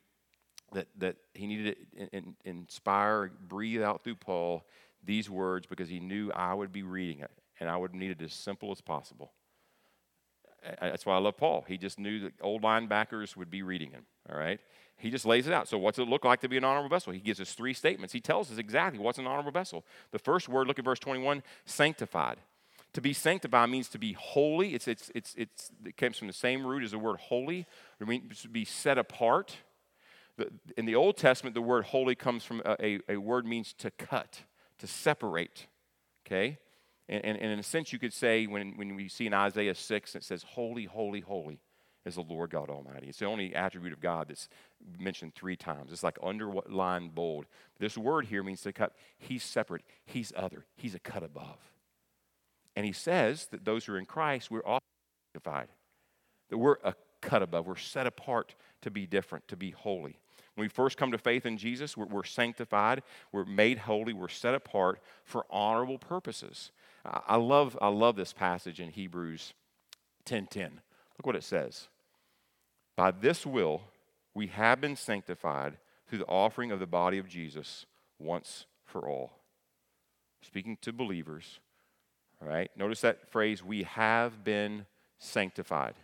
[0.74, 4.66] that, that he needed to in, inspire, breathe out through Paul
[5.04, 8.22] these words because he knew I would be reading it and I would need it
[8.22, 9.32] as simple as possible.
[10.80, 11.66] That's why I love Paul.
[11.68, 14.60] He just knew that old linebackers would be reading him, all right?
[14.96, 15.68] He just lays it out.
[15.68, 17.12] So, what's it look like to be an honorable vessel?
[17.12, 18.14] He gives us three statements.
[18.14, 19.84] He tells us exactly what's an honorable vessel.
[20.12, 22.38] The first word, look at verse 21 sanctified.
[22.94, 24.76] To be sanctified means to be holy.
[24.76, 27.66] It's, it's, it's, it's, it comes from the same root as the word holy.
[28.00, 29.56] It means to be set apart.
[30.78, 33.92] In the Old Testament, the word holy comes from a, a, a word means to
[33.92, 34.42] cut,
[34.80, 35.68] to separate.
[36.26, 36.58] Okay?
[37.10, 39.76] And, and, and, in a sense, you could say when, when we see in Isaiah
[39.76, 41.60] 6, it says, Holy, holy, holy
[42.06, 43.08] is the Lord God Almighty.
[43.08, 44.50] It's the only attribute of God that's
[44.98, 45.92] mentioned three times.
[45.92, 47.46] It's like underlined bold.
[47.80, 48.94] This word here means to cut.
[49.18, 51.60] He's separate, He's other, He's a cut above.
[52.76, 54.80] And He says that those who are in Christ, we're all
[55.34, 55.68] sanctified,
[56.50, 60.21] that we're a cut above, we're set apart to be different, to be holy.
[60.56, 64.28] When we first come to faith in Jesus, we're, we're sanctified, we're made holy, we're
[64.28, 66.72] set apart for honorable purposes.
[67.06, 69.54] I love, I love this passage in Hebrews
[70.26, 70.82] 10:10.
[71.18, 71.88] Look what it says.
[72.96, 73.82] By this will,
[74.34, 77.86] we have been sanctified through the offering of the body of Jesus
[78.20, 79.32] once for all.
[80.42, 81.60] Speaking to believers,
[82.42, 82.70] all right?
[82.76, 84.86] Notice that phrase, we have been
[85.18, 85.96] sanctified.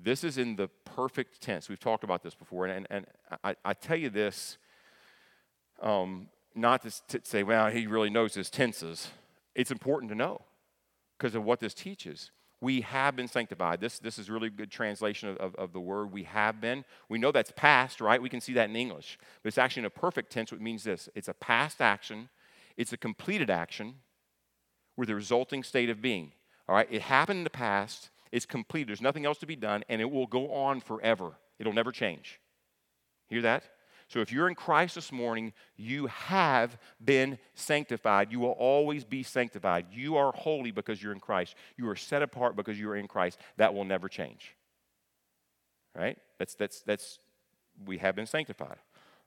[0.00, 1.68] This is in the perfect tense.
[1.68, 3.06] We've talked about this before, and, and,
[3.42, 4.58] I, I tell you this
[5.82, 9.08] um, not to, say, well, he really knows his tenses.
[9.54, 10.42] It's important to know
[11.16, 12.30] because of what this teaches.
[12.60, 13.80] We have been sanctified.
[13.80, 16.84] This, this is really good translation of, of, of, the word we have been.
[17.08, 18.20] We know that's past, right?
[18.20, 19.18] We can see that in English.
[19.42, 22.28] But it's actually in a perfect tense, which means this it's a past action,
[22.76, 23.94] it's a completed action
[24.96, 26.32] with a resulting state of being.
[26.68, 26.88] All right?
[26.90, 28.86] It happened in the past, it's complete.
[28.86, 31.32] There's nothing else to be done, and it will go on forever.
[31.58, 32.40] It'll never change.
[33.28, 33.64] Hear that?
[34.08, 38.32] So if you're in Christ this morning, you have been sanctified.
[38.32, 39.86] You will always be sanctified.
[39.92, 41.54] You are holy because you're in Christ.
[41.76, 43.38] You are set apart because you are in Christ.
[43.58, 44.56] That will never change.
[45.94, 46.16] Right?
[46.38, 47.18] That's that's that's
[47.84, 48.78] we have been sanctified.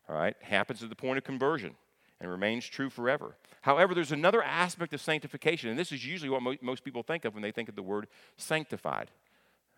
[0.09, 0.35] All right?
[0.41, 1.75] Happens at the point of conversion
[2.21, 3.35] and remains true forever.
[3.61, 7.25] However, there's another aspect of sanctification, and this is usually what mo- most people think
[7.25, 8.07] of when they think of the word
[8.37, 9.09] sanctified,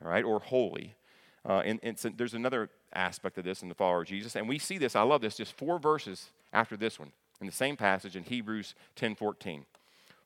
[0.04, 0.94] all right, or holy.
[1.48, 4.48] Uh, and, and so there's another aspect of this in the follower of Jesus, and
[4.48, 4.96] we see this.
[4.96, 5.38] I love this.
[5.38, 9.66] Just four verses after this one in the same passage in Hebrews 10:14.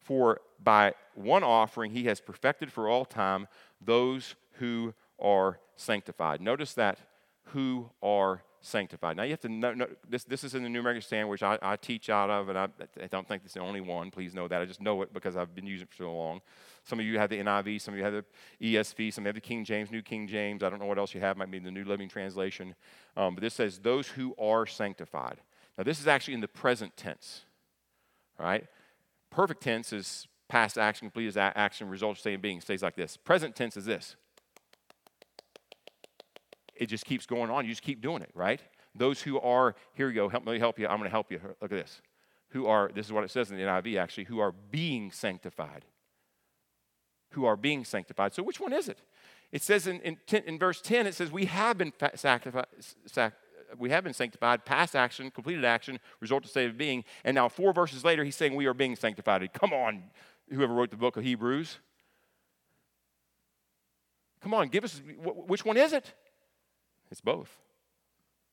[0.02, 3.48] For by one offering he has perfected for all time
[3.82, 6.42] those who are sanctified.
[6.42, 7.00] Notice that
[7.46, 9.18] who are sanctified.
[9.18, 11.44] Now you have to know, know this, this is in the New American Standard, which
[11.44, 12.68] I, I teach out of, and I,
[13.02, 14.12] I, don't think it's the only one.
[14.12, 14.62] Please know that.
[14.62, 16.42] I just know it because I've been using it for so long.
[16.84, 18.26] Some of you have the NIV, some of you have the
[18.62, 20.64] ESV, some of have the King James, New King James.
[20.64, 21.38] I don't know what else you have.
[21.38, 22.76] Might be the New Living Translation.
[23.16, 25.38] Um, but this says, those who are sanctified.
[25.78, 27.44] Now this is actually in the present tense.
[28.40, 28.66] Right?
[29.32, 32.62] Perfect tense is past action, complete as action, result, state, being.
[32.62, 33.18] Stays like this.
[33.18, 34.16] Present tense is this
[36.80, 37.66] it just keeps going on.
[37.66, 38.62] You just keep doing it, right?
[38.96, 40.88] Those who are, here you go, help me help you.
[40.88, 41.40] I'm going to help you.
[41.62, 42.02] Look at this.
[42.50, 45.86] Who are, this is what it says in the NIV actually, who are being sanctified.
[47.32, 48.34] Who are being sanctified.
[48.34, 49.02] So which one is it?
[49.52, 52.66] It says in, in, ten, in verse 10, it says, We have been sanctified.
[53.06, 53.34] Sac,
[53.78, 57.04] we have been sanctified, past action, completed action, result to state of being.
[57.24, 59.50] And now, four verses later, he's saying we are being sanctified.
[59.54, 60.04] Come on,
[60.50, 61.80] whoever wrote the book of Hebrews.
[64.42, 66.14] Come on, give us, which one is it?
[67.12, 67.58] It's both.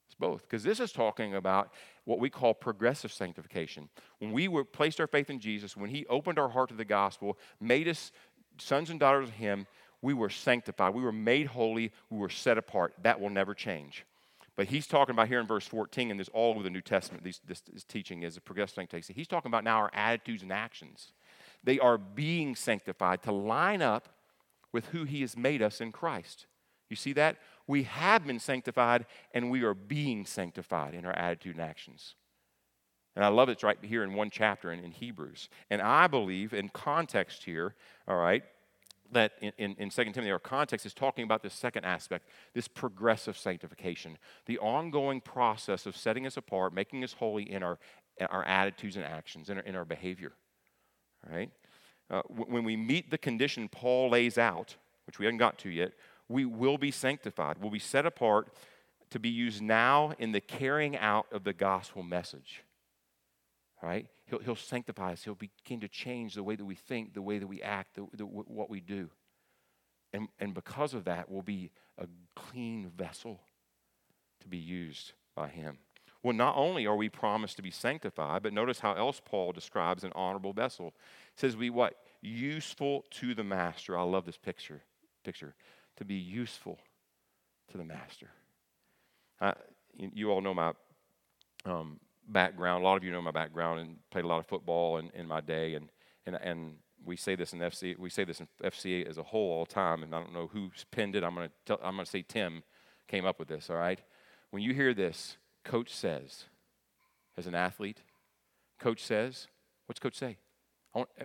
[0.07, 0.43] It's both.
[0.43, 1.73] Because this is talking about
[2.05, 3.89] what we call progressive sanctification.
[4.19, 6.85] When we were placed our faith in Jesus, when He opened our heart to the
[6.85, 8.13] gospel, made us
[8.59, 9.67] sons and daughters of Him,
[10.03, 10.95] we were sanctified.
[10.95, 11.91] We were made holy.
[12.11, 12.95] We were set apart.
[13.03, 14.05] That will never change.
[14.57, 17.25] But he's talking about here in verse 14, and this all over the New Testament,
[17.25, 19.15] this, this, this teaching is a progressive sanctification.
[19.17, 21.13] He's talking about now our attitudes and actions.
[21.65, 24.11] They are being sanctified to line up
[24.73, 26.47] with who he has made us in Christ.
[26.89, 27.39] You see that?
[27.67, 32.15] We have been sanctified and we are being sanctified in our attitude and actions.
[33.17, 35.49] And I love it's right here in one chapter in, in Hebrews.
[35.71, 37.75] And I believe in context here,
[38.09, 38.43] all right,
[39.13, 42.67] that in, in, in 2 Timothy, our context is talking about this second aspect, this
[42.67, 47.79] progressive sanctification, the ongoing process of setting us apart, making us holy in our,
[48.31, 50.33] our attitudes and actions, in our, in our behavior.
[51.27, 51.51] All right?
[52.11, 55.93] Uh, when we meet the condition Paul lays out, which we haven't got to yet,
[56.29, 57.59] we will be sanctified.
[57.61, 58.49] We'll be set apart
[59.11, 62.65] to be used now in the carrying out of the gospel message.
[63.83, 64.07] Right?
[64.27, 65.25] He'll, he'll sanctify us.
[65.25, 68.07] He'll begin to change the way that we think, the way that we act, the,
[68.15, 69.11] the, what we do.
[70.13, 73.41] And, and because of that, we'll be a clean vessel
[74.41, 75.79] to be used by Him.
[76.23, 80.05] Well, not only are we promised to be sanctified, but notice how else Paul describes
[80.05, 80.95] an honorable vessel.
[81.35, 81.95] It says we what?
[82.23, 83.99] Useful to the master.
[83.99, 84.81] I love this picture.
[85.23, 85.55] Picture
[85.97, 86.79] to be useful
[87.71, 88.31] to the master.
[89.95, 90.73] you, you, all know my
[91.65, 92.83] um, background.
[92.83, 95.27] A lot of you know my background and played a lot of football in, in
[95.27, 95.75] my day.
[95.75, 95.89] And,
[96.27, 99.53] and, and we say this in FC, we say this in FCA as a whole
[99.53, 100.03] all the time.
[100.03, 101.25] And I don't know who's pinned it.
[101.25, 102.63] I'm going to I'm going to say Tim
[103.09, 103.71] came up with this.
[103.71, 104.01] All right.
[104.51, 106.45] When you hear this, coach says,
[107.37, 108.03] as an athlete,
[108.79, 109.49] coach says,
[109.87, 110.37] what's coach say?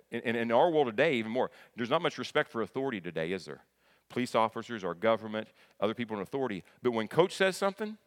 [0.10, 3.46] In, in our world today, even more, there's not much respect for authority today, is
[3.46, 3.62] there?
[4.10, 5.48] Police officers, our government,
[5.80, 6.64] other people in authority.
[6.82, 7.98] But when coach says something,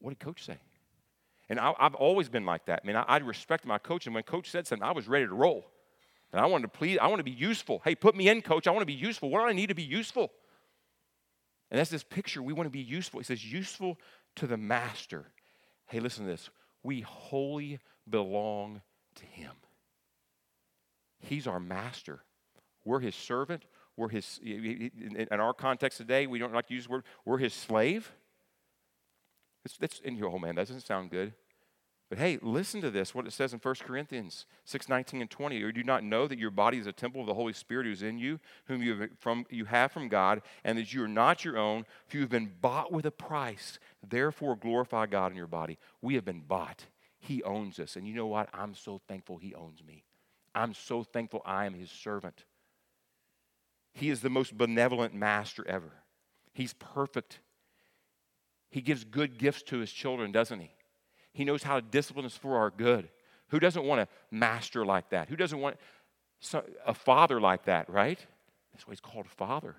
[0.00, 0.58] what did coach say?
[1.48, 2.80] And I, have always been like that.
[2.82, 5.26] I mean, I, I respect my coach, and when coach said something, I was ready
[5.26, 5.66] to roll.
[6.32, 7.80] And I wanted to please, I want to be useful.
[7.84, 8.66] Hey, put me in, coach.
[8.66, 9.30] I want to be useful.
[9.30, 10.32] What do I need to be useful?
[11.70, 12.42] And that's this picture.
[12.42, 13.20] We want to be useful.
[13.20, 13.98] It says, useful
[14.36, 15.26] to the master.
[15.86, 16.50] Hey, listen to this.
[16.82, 17.78] We wholly
[18.08, 18.82] belong
[19.16, 19.52] to him.
[21.20, 22.20] He's our master.
[22.84, 23.64] We're his servant.
[23.96, 27.54] We're his, in our context today, we don't like to use the word, we're his
[27.54, 28.12] slave.
[29.64, 31.32] It's, it's, and you oh man, that doesn't sound good.
[32.08, 35.60] But hey, listen to this, what it says in 1 Corinthians 6, 19 and 20.
[35.62, 37.86] Or do you not know that your body is a temple of the Holy Spirit
[37.86, 41.08] who's in you, whom you have from, you have from God, and that you are
[41.08, 43.80] not your own, for you have been bought with a price.
[44.08, 45.78] Therefore, glorify God in your body.
[46.00, 46.86] We have been bought.
[47.18, 47.96] He owns us.
[47.96, 48.50] And you know what?
[48.54, 50.04] I'm so thankful He owns me.
[50.54, 52.44] I'm so thankful I am His servant.
[53.96, 55.90] He is the most benevolent master ever.
[56.52, 57.40] He's perfect.
[58.70, 60.70] He gives good gifts to His children, doesn't He?
[61.32, 63.08] He knows how to discipline us for our good.
[63.48, 65.28] Who doesn't want a master like that?
[65.28, 65.78] Who doesn't want
[66.86, 68.18] a father like that, right?
[68.72, 69.76] That's why he's called a father.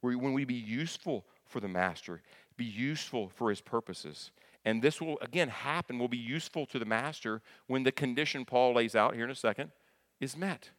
[0.00, 2.22] When we be useful for the master,
[2.56, 4.30] be useful for his purposes.
[4.64, 8.74] And this will, again, happen, will be useful to the master when the condition Paul
[8.74, 9.70] lays out here in a second
[10.18, 10.70] is met.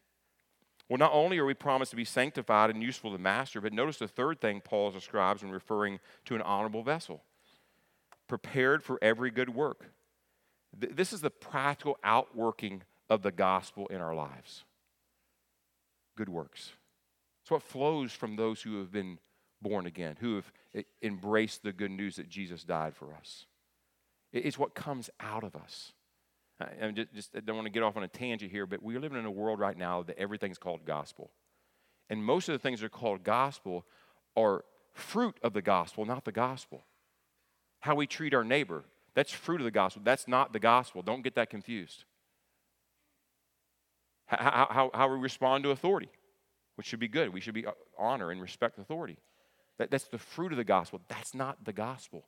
[0.88, 3.74] Well, not only are we promised to be sanctified and useful to the master, but
[3.74, 7.24] notice the third thing Paul describes when referring to an honorable vessel
[8.28, 9.92] prepared for every good work.
[10.78, 14.64] This is the practical outworking of the gospel in our lives.
[16.18, 16.72] Good works.
[17.44, 19.20] It's what flows from those who have been
[19.62, 20.52] born again, who have
[21.02, 23.46] embraced the good news that Jesus died for us.
[24.34, 25.94] It's what comes out of us.
[26.60, 29.00] I just, just I don't want to get off on a tangent here, but we're
[29.00, 31.32] living in a world right now that everything's called gospel.
[32.10, 33.86] And most of the things that are called gospel
[34.38, 34.64] are
[34.94, 36.86] fruit of the gospel, not the gospel.
[37.80, 40.02] How we treat our neighbor, that's fruit of the gospel.
[40.06, 41.02] That's not the gospel.
[41.02, 42.06] Don't get that confused.
[44.28, 46.10] How, how, how we respond to authority,
[46.76, 47.34] which should be good.
[47.34, 49.18] We should be uh, honor and respect authority.
[49.78, 51.02] That, that's the fruit of the gospel.
[51.08, 52.26] That's not the gospel.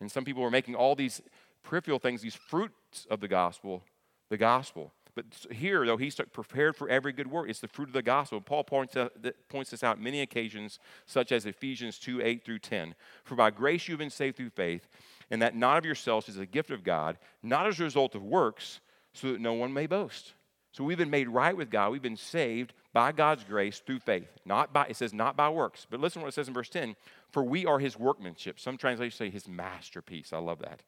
[0.00, 1.22] And some people are making all these
[1.66, 3.82] peripheral things, these fruits of the gospel,
[4.30, 4.92] the gospel.
[5.14, 7.48] But here, though, he's prepared for every good work.
[7.48, 8.40] It's the fruit of the gospel.
[8.40, 9.12] Paul points, out,
[9.48, 12.94] points this out many occasions, such as Ephesians 2 8 through 10.
[13.24, 14.86] For by grace you've been saved through faith,
[15.30, 18.22] and that not of yourselves is a gift of God, not as a result of
[18.22, 18.80] works,
[19.14, 20.34] so that no one may boast.
[20.72, 21.90] So we've been made right with God.
[21.90, 24.28] We've been saved by God's grace through faith.
[24.44, 25.86] Not by it says not by works.
[25.88, 26.94] But listen to what it says in verse 10.
[27.30, 28.60] For we are his workmanship.
[28.60, 30.34] Some translations say his masterpiece.
[30.34, 30.82] I love that.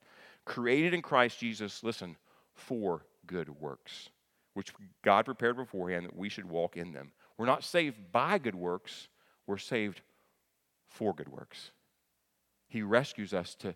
[0.48, 2.16] Created in Christ Jesus, listen,
[2.54, 4.08] for good works,
[4.54, 4.72] which
[5.04, 7.12] God prepared beforehand that we should walk in them.
[7.36, 9.08] We're not saved by good works,
[9.46, 10.00] we're saved
[10.86, 11.70] for good works.
[12.66, 13.74] He rescues us to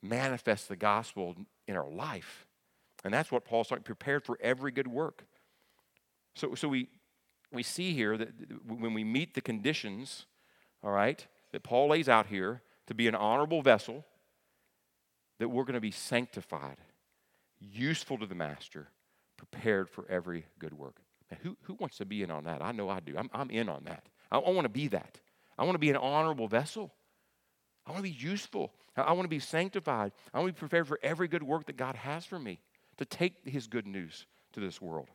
[0.00, 1.34] manifest the gospel
[1.66, 2.46] in our life.
[3.04, 5.24] And that's what Paul's talking, prepared for every good work.
[6.36, 6.88] So, so we,
[7.52, 8.28] we see here that
[8.64, 10.26] when we meet the conditions,
[10.84, 14.04] all right, that Paul lays out here to be an honorable vessel,
[15.38, 16.76] that we're going to be sanctified,
[17.60, 18.88] useful to the master,
[19.36, 20.96] prepared for every good work.
[21.30, 22.62] Now, who, who wants to be in on that?
[22.62, 23.14] I know I do.
[23.16, 24.04] I'm, I'm in on that.
[24.30, 25.20] I, I want to be that.
[25.58, 26.92] I want to be an honorable vessel.
[27.86, 28.72] I want to be useful.
[28.96, 30.12] I want to be sanctified.
[30.34, 32.60] I want to be prepared for every good work that God has for me
[32.98, 35.08] to take his good news to this world.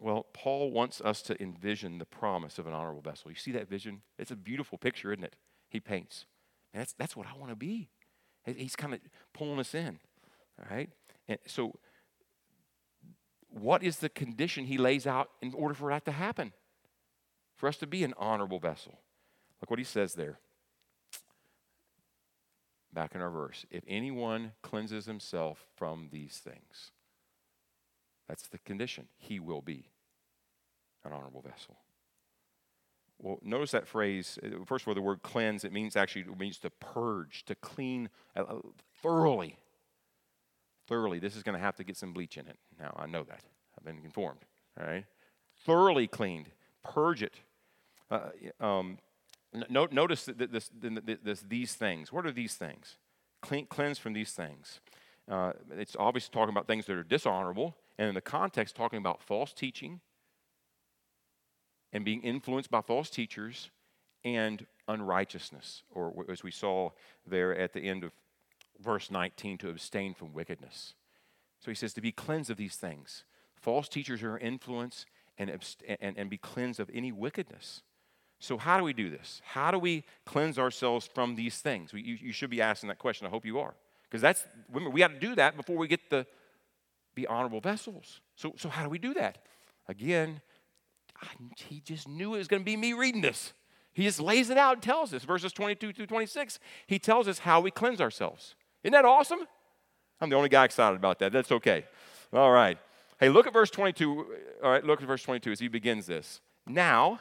[0.00, 3.30] Well, Paul wants us to envision the promise of an honorable vessel.
[3.30, 4.02] You see that vision?
[4.18, 5.36] It's a beautiful picture, isn't it?
[5.68, 6.26] He paints.
[6.72, 7.88] And that's, that's what I want to be.
[8.44, 9.00] He's kind of
[9.32, 9.98] pulling us in.
[10.58, 10.90] All right?
[11.28, 11.78] And so,
[13.48, 16.52] what is the condition he lays out in order for that to happen?
[17.56, 18.98] For us to be an honorable vessel.
[19.60, 20.38] Look what he says there
[22.92, 23.66] back in our verse.
[23.70, 26.92] If anyone cleanses himself from these things,
[28.28, 29.08] that's the condition.
[29.16, 29.90] He will be
[31.04, 31.76] an honorable vessel.
[33.20, 34.38] Well, notice that phrase.
[34.42, 37.54] Uh, first of all, the word cleanse, it means actually it means to purge, to
[37.54, 38.58] clean uh, uh,
[39.02, 39.58] thoroughly.
[40.86, 41.18] Thoroughly.
[41.18, 42.58] This is going to have to get some bleach in it.
[42.78, 43.40] Now, I know that.
[43.78, 44.40] I've been informed.
[44.78, 45.04] All right?
[45.64, 46.50] Thoroughly cleaned.
[46.82, 47.34] Purge it.
[48.10, 48.98] Uh, um,
[49.70, 52.12] notice this, this, these things.
[52.12, 52.96] What are these things?
[53.40, 54.80] Clean, cleanse from these things.
[55.30, 59.22] Uh, it's obviously talking about things that are dishonorable, and in the context, talking about
[59.22, 60.00] false teaching
[61.94, 63.70] and being influenced by false teachers
[64.24, 66.90] and unrighteousness, or as we saw
[67.26, 68.12] there at the end of
[68.82, 70.94] verse 19, to abstain from wickedness.
[71.60, 73.24] So he says to be cleansed of these things.
[73.54, 75.06] False teachers are influenced
[75.38, 75.50] and,
[76.00, 77.82] and, and be cleansed of any wickedness.
[78.40, 79.40] So, how do we do this?
[79.44, 81.92] How do we cleanse ourselves from these things?
[81.92, 83.26] We, you, you, should be asking that question.
[83.26, 83.74] I hope you are.
[84.02, 86.26] Because that's, remember, we got to do that before we get the
[87.14, 88.20] be honorable vessels.
[88.36, 89.38] So, so how do we do that?
[89.88, 90.40] Again,
[91.24, 93.52] I, he just knew it was going to be me reading this.
[93.92, 96.58] He just lays it out and tells us, verses 22 through 26.
[96.86, 98.54] He tells us how we cleanse ourselves.
[98.82, 99.46] Isn't that awesome?
[100.20, 101.32] I'm the only guy excited about that.
[101.32, 101.84] That's okay.
[102.32, 102.78] All right.
[103.20, 104.26] Hey, look at verse 22.
[104.62, 106.40] All right, look at verse 22 as he begins this.
[106.66, 107.20] now.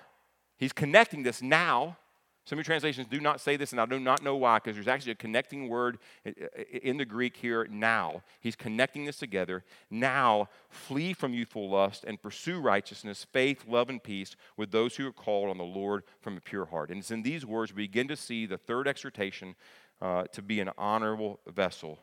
[0.57, 1.97] He's connecting this now.
[2.45, 4.75] Some of your translations do not say this, and I do not know why, because
[4.75, 8.21] there's actually a connecting word in the Greek here, now.
[8.41, 9.63] He's connecting this together.
[9.89, 15.07] Now, flee from youthful lust and pursue righteousness, faith, love, and peace with those who
[15.07, 16.89] are called on the Lord from a pure heart.
[16.89, 19.55] And it's in these words we begin to see the third exhortation
[20.01, 21.99] uh, to be an honorable vessel.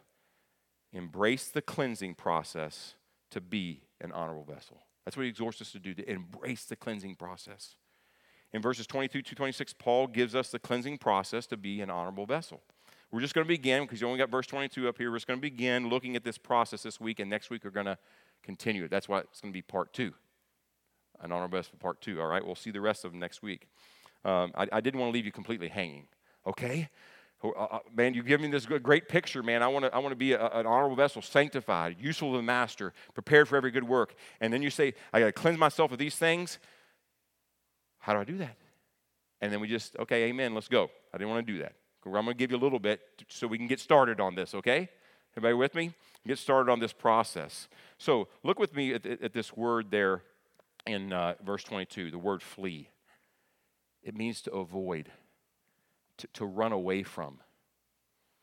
[0.93, 2.95] Embrace the cleansing process
[3.30, 4.78] to be an honorable vessel.
[5.05, 7.76] That's what he exhorts us to do, to embrace the cleansing process.
[8.53, 12.26] In verses 22 to 26, Paul gives us the cleansing process to be an honorable
[12.26, 12.62] vessel.
[13.12, 15.26] We're just going to begin, because you only got verse 22 up here, we're just
[15.26, 17.98] going to begin looking at this process this week, and next week we're going to
[18.42, 18.90] continue it.
[18.90, 20.12] That's why it's going to be part two,
[21.20, 22.20] an honorable vessel part two.
[22.20, 23.68] All right, we'll see the rest of them next week.
[24.24, 26.07] Um, I, I didn't want to leave you completely hanging,
[26.46, 26.88] okay?
[27.42, 29.62] Uh, uh, man, you give me this great picture, man.
[29.62, 32.42] I want to I want to be a, an honorable vessel, sanctified, useful to the
[32.42, 34.14] master, prepared for every good work.
[34.40, 36.59] And then you say, I got to cleanse myself of these things.
[38.01, 38.57] How do I do that?
[39.40, 40.90] And then we just, okay, amen, let's go.
[41.14, 41.74] I didn't want to do that.
[42.05, 44.55] I'm going to give you a little bit so we can get started on this,
[44.55, 44.88] okay?
[45.36, 45.92] Everybody with me?
[46.26, 47.68] Get started on this process.
[47.98, 50.22] So look with me at, at this word there
[50.86, 52.88] in uh, verse 22, the word flee.
[54.03, 55.11] It means to avoid,
[56.18, 57.38] to, to run away from.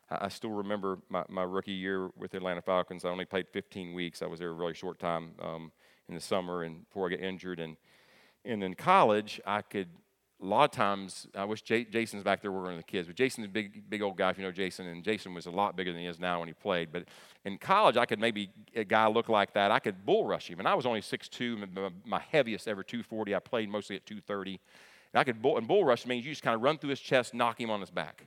[0.09, 3.05] I, I still remember my, my, rookie year with the Atlanta Falcons.
[3.05, 4.21] I only played 15 weeks.
[4.21, 5.71] I was there a really short time um,
[6.07, 7.59] in the summer and before I got injured.
[7.59, 7.75] And,
[8.45, 9.87] and in college, I could
[10.41, 13.15] a lot of times, I wish J- Jason's back there working with the kids, but
[13.15, 15.75] Jason's a big, big old guy, if you know Jason, and Jason was a lot
[15.75, 16.91] bigger than he is now when he played.
[16.91, 17.05] But
[17.43, 20.59] in college, I could maybe, a guy look like that, I could bull rush him.
[20.59, 23.33] And I was only 6'2, my heaviest ever 240.
[23.33, 24.59] I played mostly at 230.
[25.13, 26.99] And I could bull, and bull rush means you just kind of run through his
[26.99, 28.23] chest, knock him on his back.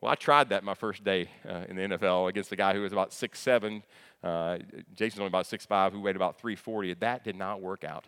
[0.00, 2.80] Well, I tried that my first day uh, in the NFL against a guy who
[2.80, 3.82] was about 6'7.
[4.22, 4.58] Uh,
[4.94, 6.94] Jason's only about 6'5, who weighed about 340.
[6.94, 8.06] That did not work out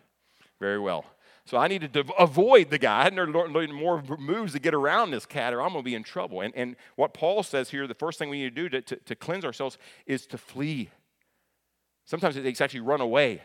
[0.59, 1.05] very well.
[1.49, 2.99] So I needed to avoid the guy.
[2.99, 5.83] I had to learn more moves to get around this cat, or I'm going to
[5.83, 6.41] be in trouble.
[6.41, 8.95] And, and what Paul says here, the first thing we need to do to, to,
[8.97, 10.91] to cleanse ourselves is to flee.
[12.05, 13.41] Sometimes it's actually run away.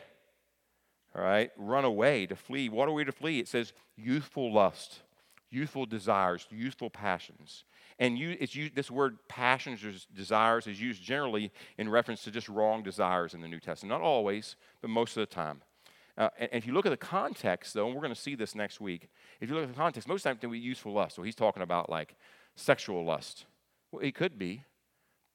[1.16, 1.50] All right?
[1.56, 2.68] Run away, to flee.
[2.68, 3.38] What are we to flee?
[3.38, 5.00] It says youthful lust,
[5.50, 7.64] youthful desires, youthful passions.
[7.98, 12.30] And you, it's used, this word passions or desires is used generally in reference to
[12.30, 13.98] just wrong desires in the New Testament.
[13.98, 15.62] Not always, but most of the time.
[16.16, 18.54] Uh, and, if you look at the context, though, and we're going to see this
[18.54, 19.08] next week,
[19.40, 21.16] if you look at the context, most of the time we use for lust.
[21.16, 22.14] So he's talking about like
[22.54, 23.46] sexual lust.
[23.90, 24.64] Well, it could be,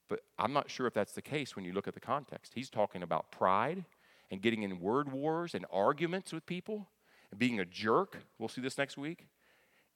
[0.07, 2.53] but I'm not sure if that's the case when you look at the context.
[2.55, 3.85] He's talking about pride
[4.31, 6.87] and getting in word wars and arguments with people
[7.31, 8.17] and being a jerk.
[8.37, 9.27] We'll see this next week.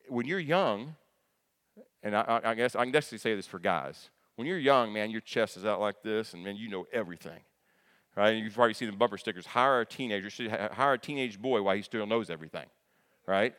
[0.10, 0.96] When you're young,
[2.04, 4.10] and I, I guess I can definitely say this for guys.
[4.36, 7.40] When you're young, man, your chest is out like this, and man, you know everything
[8.16, 8.36] right?
[8.36, 9.46] You've probably seen the bumper stickers.
[9.46, 10.30] Hire a teenager,
[10.74, 12.66] hire a teenage boy while he still knows everything,
[13.26, 13.56] right?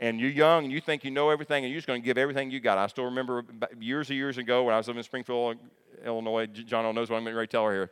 [0.00, 2.18] And you're young and you think you know everything and you're just going to give
[2.18, 2.78] everything you got.
[2.78, 3.44] I still remember
[3.80, 5.56] years and years ago when I was living in Springfield,
[6.04, 6.46] Illinois.
[6.46, 7.90] John knows what I'm going to tell her here.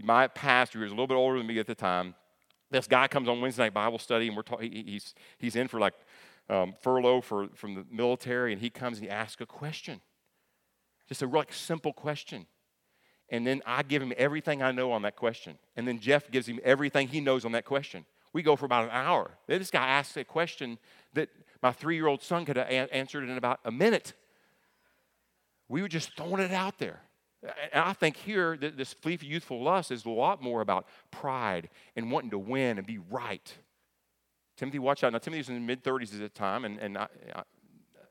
[0.00, 2.14] My pastor, who was a little bit older than me at the time,
[2.70, 5.66] this guy comes on Wednesday night Bible study and we're ta- he, he's, he's in
[5.66, 5.94] for like
[6.48, 10.00] um, furlough for, from the military and he comes and he asks a question.
[11.08, 12.46] Just a real like, simple question
[13.30, 15.58] and then I give him everything I know on that question.
[15.76, 18.04] And then Jeff gives him everything he knows on that question.
[18.32, 19.30] We go for about an hour.
[19.46, 20.78] This guy asks a question
[21.14, 21.28] that
[21.62, 24.14] my three year old son could have a- answered in about a minute.
[25.68, 27.00] We were just throwing it out there.
[27.42, 30.86] And I think here, that this flee for youthful lust is a lot more about
[31.10, 33.54] pride and wanting to win and be right.
[34.56, 35.12] Timothy, watch out.
[35.12, 37.06] Now, Timothy's in the mid 30s at the time, and, and I,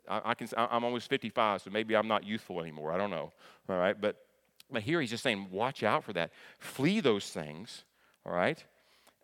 [0.08, 2.94] I, I can, I'm almost 55, so maybe I'm not youthful anymore.
[2.94, 3.34] I don't know.
[3.68, 4.16] All right, but
[4.72, 6.32] but here he's just saying, watch out for that.
[6.60, 7.84] Flee those things,
[8.26, 8.64] all right?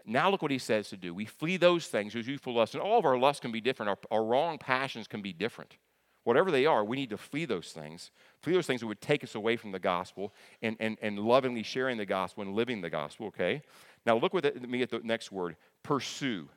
[0.06, 1.14] Now look what he says to do.
[1.14, 3.90] We flee those things, those youthful lusts, and all of our lusts can be different.
[3.90, 5.78] Our, our wrong passions can be different.
[6.24, 8.12] Whatever they are, we need to flee those things.
[8.42, 11.64] Flee those things that would take us away from the gospel and, and, and lovingly
[11.64, 13.62] sharing the gospel and living the gospel, okay?
[14.06, 16.48] Now look with me at the next word pursue.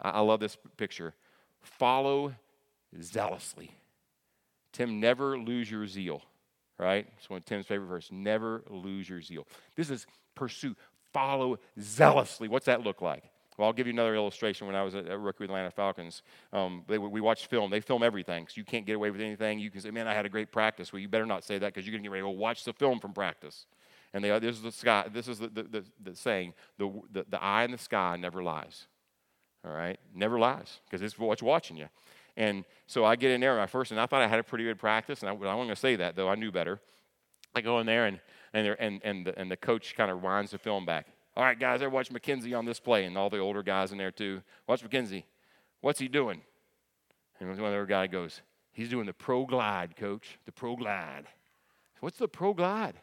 [0.00, 1.14] I, I love this picture.
[1.60, 2.34] Follow
[3.00, 3.72] zealously.
[4.72, 6.22] Tim, never lose your zeal
[6.82, 7.06] right?
[7.18, 8.08] It's one of Tim's favorite verse.
[8.10, 9.46] Never lose your zeal.
[9.76, 10.74] This is pursue,
[11.12, 12.48] follow zealously.
[12.48, 13.24] What's that look like?
[13.58, 14.66] Well, I'll give you another illustration.
[14.66, 16.22] When I was at, at rookie with Atlanta Falcons,
[16.52, 17.70] um, they, we watched film.
[17.70, 19.58] They film everything, so you can't get away with anything.
[19.58, 21.72] You can say, "Man, I had a great practice." Well, you better not say that
[21.72, 23.66] because you're going to get ready to watch the film from practice.
[24.14, 25.06] And they, this is the sky.
[25.12, 28.42] This is the, the, the, the saying: the, the, the eye in the sky never
[28.42, 28.86] lies.
[29.64, 31.88] All right, never lies because it's what's watching you.
[32.36, 34.64] And so I get in there my first, and I thought I had a pretty
[34.64, 36.80] good practice, and I, I wasn't going to say that, though I knew better.
[37.54, 38.20] I go in there, and,
[38.54, 41.06] and, and, and, the, and the coach kind of winds the film back.
[41.36, 43.98] All right, guys, everybody watch McKenzie on this play, and all the older guys in
[43.98, 44.42] there, too.
[44.66, 45.24] Watch McKenzie.
[45.80, 46.40] What's he doing?
[47.40, 48.40] And one other guy goes,
[48.72, 51.26] He's doing the pro glide, coach, the pro glide.
[52.00, 52.94] What's the pro glide?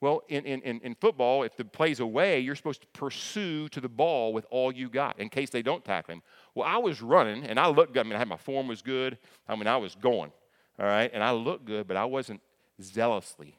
[0.00, 3.88] Well, in, in, in football, if the play's away, you're supposed to pursue to the
[3.88, 6.22] ball with all you got in case they don't tackle him.
[6.54, 8.00] Well, I was running and I looked good.
[8.00, 9.18] I mean, I had my form was good.
[9.48, 10.30] I mean, I was going,
[10.78, 11.10] all right?
[11.12, 12.40] And I looked good, but I wasn't
[12.80, 13.58] zealously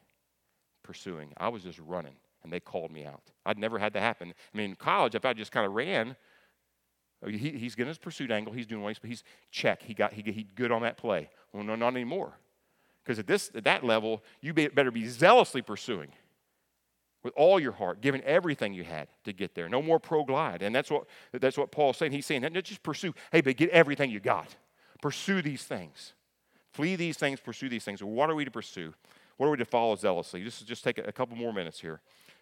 [0.81, 1.33] pursuing.
[1.35, 3.31] I was just running, and they called me out.
[3.45, 4.29] I'd never had that happen.
[4.53, 6.15] I mean, in college, if I just kind of ran,
[7.21, 8.53] oh, he, he's getting his pursuit angle.
[8.53, 9.83] He's doing what he's, he's check.
[9.83, 11.29] He got he, he good on that play.
[11.51, 12.31] Well, no, not anymore.
[13.03, 16.09] Because at this at that level, you be, better be zealously pursuing
[17.23, 19.67] with all your heart, giving everything you had to get there.
[19.67, 20.61] No more pro glide.
[20.61, 22.11] And that's what that's what Paul's saying.
[22.11, 24.55] He's saying, just pursue, hey, but get everything you got.
[25.01, 26.13] Pursue these things.
[26.71, 28.03] Flee these things, pursue these things.
[28.03, 28.93] What are we to pursue?
[29.37, 30.43] What are we to follow zealously?
[30.43, 32.01] Just, just take a, couple more minutes here.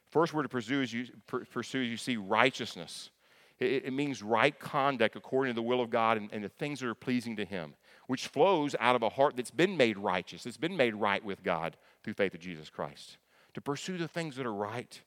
[0.10, 3.12] First we're to pursue as you, pursue, as you see righteousness.
[3.60, 6.80] It, it, means right conduct according to the will of God and, and the things
[6.80, 7.74] that are pleasing to Him,
[8.08, 11.44] which flows out of a heart that's been made righteous, that's been made right with
[11.44, 13.18] God through faith of Jesus Christ.
[13.58, 15.02] To pursue the things that are right.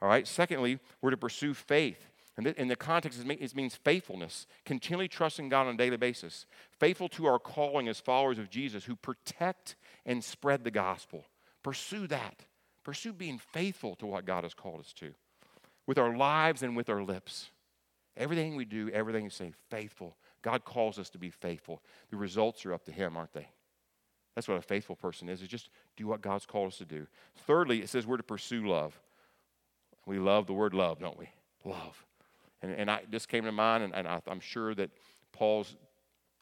[0.00, 0.24] All right.
[0.24, 2.12] Secondly, we're to pursue faith.
[2.36, 6.46] And in the context, it means faithfulness, continually trusting God on a daily basis,
[6.78, 9.74] faithful to our calling as followers of Jesus who protect
[10.06, 11.24] and spread the gospel.
[11.64, 12.44] Pursue that.
[12.84, 15.12] Pursue being faithful to what God has called us to
[15.88, 17.50] with our lives and with our lips.
[18.16, 20.16] Everything we do, everything we say, faithful.
[20.40, 21.82] God calls us to be faithful.
[22.12, 23.48] The results are up to Him, aren't they?
[24.34, 27.06] That's what a faithful person is, is just do what God's called us to do.
[27.46, 28.98] Thirdly, it says we're to pursue love.
[30.06, 31.28] We love the word love, don't we?
[31.64, 32.04] Love.
[32.62, 34.90] And, and I, this came to mind, and, and I, I'm sure that
[35.32, 35.76] Paul's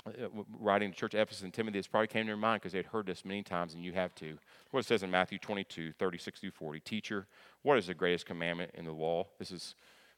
[0.07, 0.11] uh,
[0.59, 3.07] writing to church Ephesus and Timothy, this probably came to their mind because they'd heard
[3.07, 4.39] this many times, and you have too.
[4.71, 6.81] What it says in Matthew 22, 36 through 40.
[6.81, 7.27] Teacher,
[7.63, 9.27] what is the greatest commandment in the law?
[9.39, 9.75] This is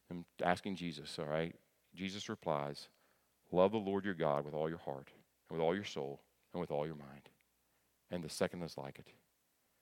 [0.08, 1.54] them asking Jesus, all right?
[1.94, 2.88] Jesus replies,
[3.50, 5.08] Love the Lord your God with all your heart,
[5.48, 6.20] and with all your soul,
[6.52, 7.28] and with all your mind.
[8.12, 9.08] And the second is like it.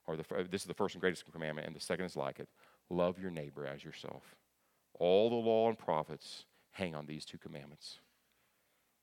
[0.06, 2.48] Or the, this is the first and greatest commandment, and the second is like it.
[2.88, 4.22] Love your neighbor as yourself.
[4.98, 7.98] All the law and prophets hang on these two commandments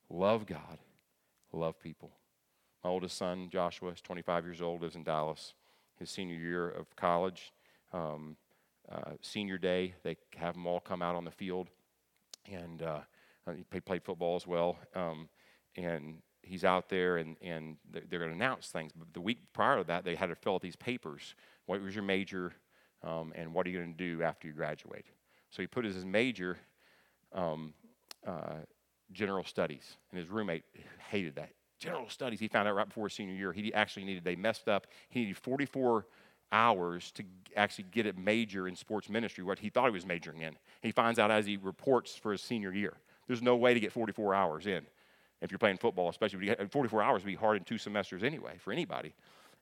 [0.09, 0.79] love God,
[1.51, 2.11] love people.
[2.83, 5.53] My oldest son, Joshua, is 25 years old, lives in Dallas.
[5.99, 7.51] His senior year of college,
[7.91, 8.37] um,
[8.89, 11.67] uh, senior day, they have them all come out on the field,
[12.49, 12.99] and uh,
[13.71, 14.77] he played football as well.
[14.95, 15.27] Um,
[15.75, 18.91] and he's out there, and, and they're going to announce things.
[18.95, 21.35] But the week prior to that, they had to fill out these papers.
[21.65, 22.53] What was your major,
[23.03, 25.05] um, and what are you going to do after you graduate?
[25.49, 26.57] So he put his major
[27.33, 27.73] um,
[28.25, 28.55] uh,
[29.11, 30.63] general studies, and his roommate
[31.09, 31.51] hated that.
[31.79, 34.67] General studies, he found out right before his senior year, he actually needed, they messed
[34.67, 36.07] up, he needed 44
[36.51, 37.23] hours to
[37.55, 40.55] actually get a major in sports ministry, what he thought he was majoring in.
[40.81, 42.93] He finds out as he reports for his senior year.
[43.27, 44.85] There's no way to get 44 hours in
[45.41, 48.73] if you're playing football, especially 44 hours would be hard in two semesters anyway for
[48.73, 49.13] anybody.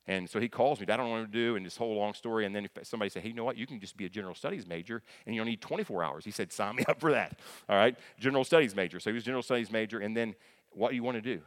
[0.08, 2.14] And so he calls me, I don't know what to do, and this whole long
[2.14, 2.46] story.
[2.46, 3.58] And then somebody said, hey, you know what?
[3.58, 6.24] You can just be a general studies major, and you don't need 24 hours.
[6.24, 7.40] He said, sign me up for that.
[7.68, 7.98] All right?
[8.20, 9.00] General studies major.
[9.00, 10.00] So he was general studies major.
[10.00, 10.36] And then
[10.72, 11.42] what do you want to do?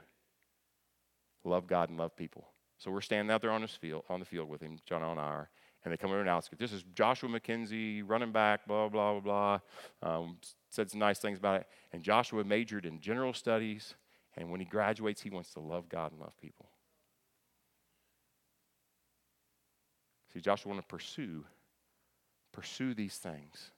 [1.44, 2.48] Love God and love people.
[2.78, 5.20] So we're standing out there on, this field, on the field with him, John and
[5.20, 5.50] I are,
[5.84, 9.60] and they come over and ask, this is Joshua McKenzie, running back, blah, blah, blah,
[10.02, 10.16] blah.
[10.16, 10.36] Um,
[10.70, 11.66] said some nice things about it.
[11.92, 13.94] And Joshua majored in general studies,
[14.38, 16.70] and when he graduates, he wants to love God and love people.
[20.32, 21.44] See, Joshua want to pursue,
[22.52, 23.70] pursue these things.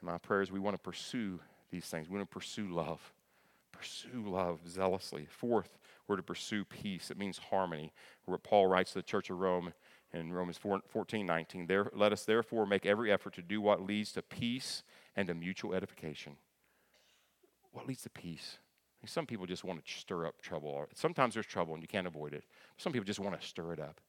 [0.00, 2.08] And my prayer is we want to pursue these things.
[2.08, 3.12] We want to pursue love.
[3.72, 5.26] Pursue love zealously.
[5.28, 7.10] Fourth, we're to pursue peace.
[7.10, 7.92] It means harmony.
[8.24, 9.72] What Paul writes to the church of Rome
[10.12, 11.66] in Romans 14, 19.
[11.66, 14.84] There, let us therefore make every effort to do what leads to peace
[15.16, 16.36] and to mutual edification.
[17.72, 18.58] What leads to peace?
[19.06, 20.86] Some people just want to stir up trouble.
[20.94, 22.44] Sometimes there's trouble and you can't avoid it.
[22.76, 24.00] Some people just want to stir it up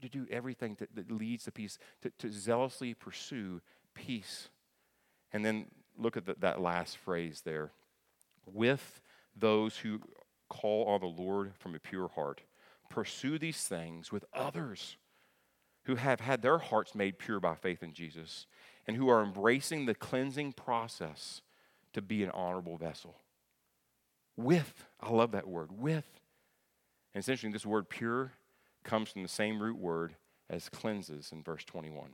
[0.00, 3.60] to do everything that, that leads to peace, to, to zealously pursue
[3.94, 4.48] peace.
[5.32, 5.66] And then
[5.98, 7.72] look at the, that last phrase there
[8.46, 9.00] with
[9.36, 10.00] those who
[10.48, 12.42] call on the Lord from a pure heart.
[12.90, 14.96] Pursue these things with others
[15.84, 18.46] who have had their hearts made pure by faith in Jesus
[18.86, 21.42] and who are embracing the cleansing process
[21.92, 23.16] to be an honorable vessel.
[24.36, 26.04] With, I love that word, with.
[27.14, 28.32] And it's interesting, this word pure
[28.82, 30.16] comes from the same root word
[30.50, 32.10] as cleanses in verse 21.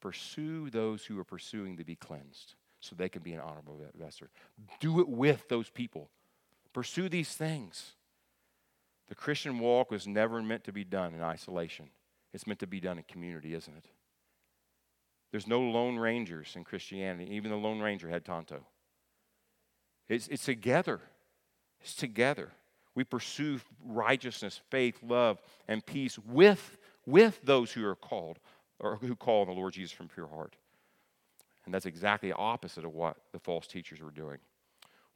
[0.00, 4.26] Pursue those who are pursuing to be cleansed so they can be an honorable vessel.
[4.80, 6.10] Do it with those people.
[6.74, 7.92] Pursue these things.
[9.08, 11.88] The Christian walk was never meant to be done in isolation.
[12.34, 13.86] It's meant to be done in community, isn't it?
[15.30, 17.34] There's no lone rangers in Christianity.
[17.34, 18.66] Even the Lone Ranger had Tonto.
[20.08, 21.00] It's, it's together.
[21.80, 22.50] It's together.
[22.94, 28.38] We pursue righteousness, faith, love, and peace with, with those who are called
[28.78, 30.56] or who call on the Lord Jesus from pure heart.
[31.64, 34.38] And that's exactly opposite of what the false teachers were doing.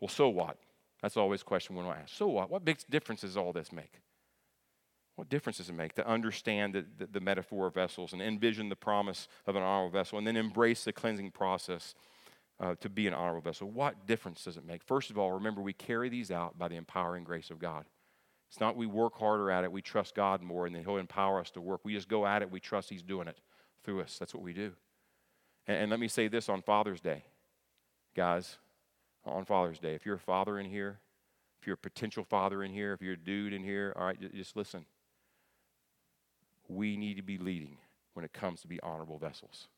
[0.01, 0.57] Well, so what?
[1.03, 2.15] That's always a question we want to ask.
[2.15, 2.51] So what?
[2.51, 4.01] What big difference does all this make?
[5.17, 8.69] What difference does it make to understand the, the, the, metaphor of vessels and envision
[8.69, 11.97] the promise of an honorable vessel and then embrace the cleansing process
[12.61, 13.71] uh, to be an honorable vessel?
[13.71, 14.83] What difference does it make?
[14.83, 17.85] First of all, remember we carry these out by the empowering grace of God.
[18.49, 21.41] It's not we work harder at it, we trust God more, and then He'll empower
[21.41, 21.81] us to work.
[21.85, 23.39] We just go at it, we trust He's doing it
[23.85, 24.17] through us.
[24.19, 24.73] That's what we do.
[25.67, 27.25] And, and let me say this on Father's Day,
[28.17, 28.57] guys,
[29.25, 29.95] on Father's Day.
[29.95, 30.99] If you're a father in here,
[31.61, 34.19] if you're a potential father in here, if you're a dude in here, all right,
[34.35, 34.87] just listen
[36.69, 37.79] we need to be leading
[38.13, 39.69] when it comes to be honorable vessels.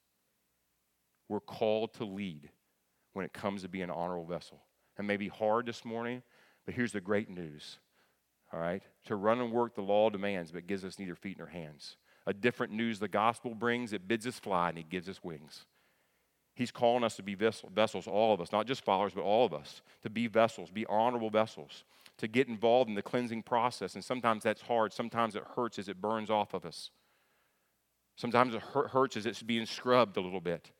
[1.29, 2.51] We're called to lead
[3.13, 4.61] when it comes to be an honorable vessel.
[4.99, 6.23] It may be hard this morning,
[6.65, 7.79] but here's the great news.
[8.53, 8.83] All right?
[9.07, 11.97] To run and work the law demands, but gives us neither feet nor hands.
[12.27, 15.65] A different news the gospel brings, it bids us fly and it gives us wings.
[16.55, 19.55] He's calling us to be vessels, all of us, not just followers, but all of
[19.55, 21.85] us, to be vessels, be honorable vessels
[22.21, 23.95] to get involved in the cleansing process.
[23.95, 24.93] And sometimes that's hard.
[24.93, 26.91] Sometimes it hurts as it burns off of us.
[28.15, 30.71] Sometimes it hurts as it's being scrubbed a little bit.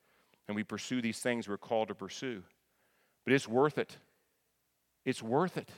[0.51, 2.43] And we pursue these things we're called to pursue.
[3.25, 3.99] But it's worth it.
[5.05, 5.69] It's worth it,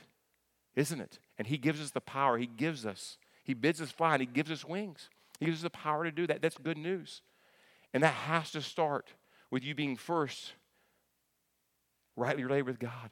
[0.75, 1.19] isn't it?
[1.37, 2.39] And He gives us the power.
[2.39, 3.19] He gives us.
[3.43, 5.11] He bids us fly and He gives us wings.
[5.39, 6.41] He gives us the power to do that.
[6.41, 7.21] That's good news.
[7.93, 9.13] And that has to start
[9.51, 10.53] with you being first
[12.15, 13.11] rightly related with God.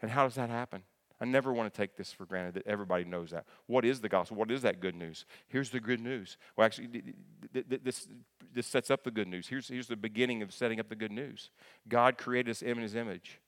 [0.00, 0.84] And how does that happen?
[1.20, 3.46] I never want to take this for granted that everybody knows that.
[3.66, 4.36] What is the gospel?
[4.36, 5.24] What is that good news?
[5.48, 6.36] Here's the good news.
[6.56, 7.02] Well, actually,
[7.52, 8.06] this,
[8.52, 9.48] this sets up the good news.
[9.48, 11.50] Here's, here's the beginning of setting up the good news
[11.88, 13.40] God created us in his image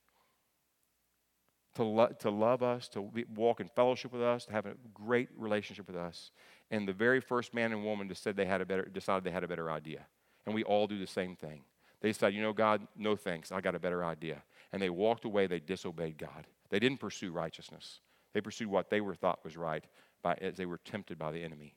[1.74, 5.28] to, lo- to love us, to walk in fellowship with us, to have a great
[5.36, 6.32] relationship with us.
[6.70, 9.30] And the very first man and woman just said they had a better, decided they
[9.30, 10.06] had a better idea.
[10.46, 11.62] And we all do the same thing.
[12.00, 13.52] They said, you know, God, no thanks.
[13.52, 14.42] I got a better idea.
[14.72, 16.46] And they walked away, they disobeyed God.
[16.70, 18.00] They didn't pursue righteousness.
[18.34, 19.84] They pursued what they were thought was right
[20.22, 21.74] by, as they were tempted by the enemy.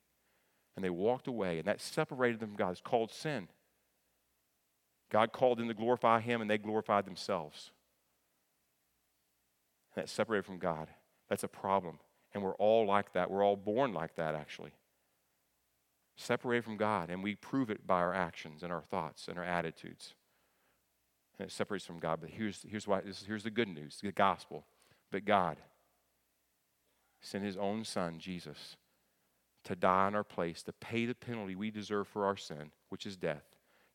[0.75, 2.71] And they walked away, and that separated them from God.
[2.71, 3.47] It's called sin.
[5.11, 7.71] God called them to glorify Him, and they glorified themselves.
[9.95, 10.87] And that separated from God.
[11.29, 11.99] That's a problem.
[12.33, 13.29] And we're all like that.
[13.29, 14.71] We're all born like that, actually.
[16.15, 19.43] Separated from God, and we prove it by our actions and our thoughts and our
[19.43, 20.13] attitudes.
[21.39, 22.19] And it separates from God.
[22.21, 24.65] But here's, here's, why, here's the good news the gospel.
[25.11, 25.57] But God
[27.19, 28.77] sent his own son, Jesus,
[29.65, 33.05] to die in our place, to pay the penalty we deserve for our sin, which
[33.05, 33.43] is death,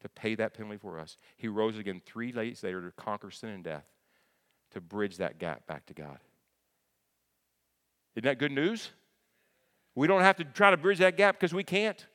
[0.01, 1.17] to pay that penalty for us.
[1.37, 3.87] He rose again three days later to conquer sin and death,
[4.73, 6.19] to bridge that gap back to God.
[8.15, 8.91] Isn't that good news?
[9.95, 12.07] We don't have to try to bridge that gap because we can't.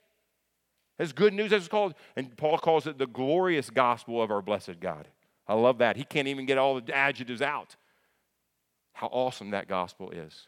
[0.97, 1.95] That's good news, as it's called.
[2.15, 5.07] And Paul calls it the glorious gospel of our blessed God.
[5.47, 5.97] I love that.
[5.97, 7.75] He can't even get all the adjectives out
[8.93, 10.47] how awesome that gospel is.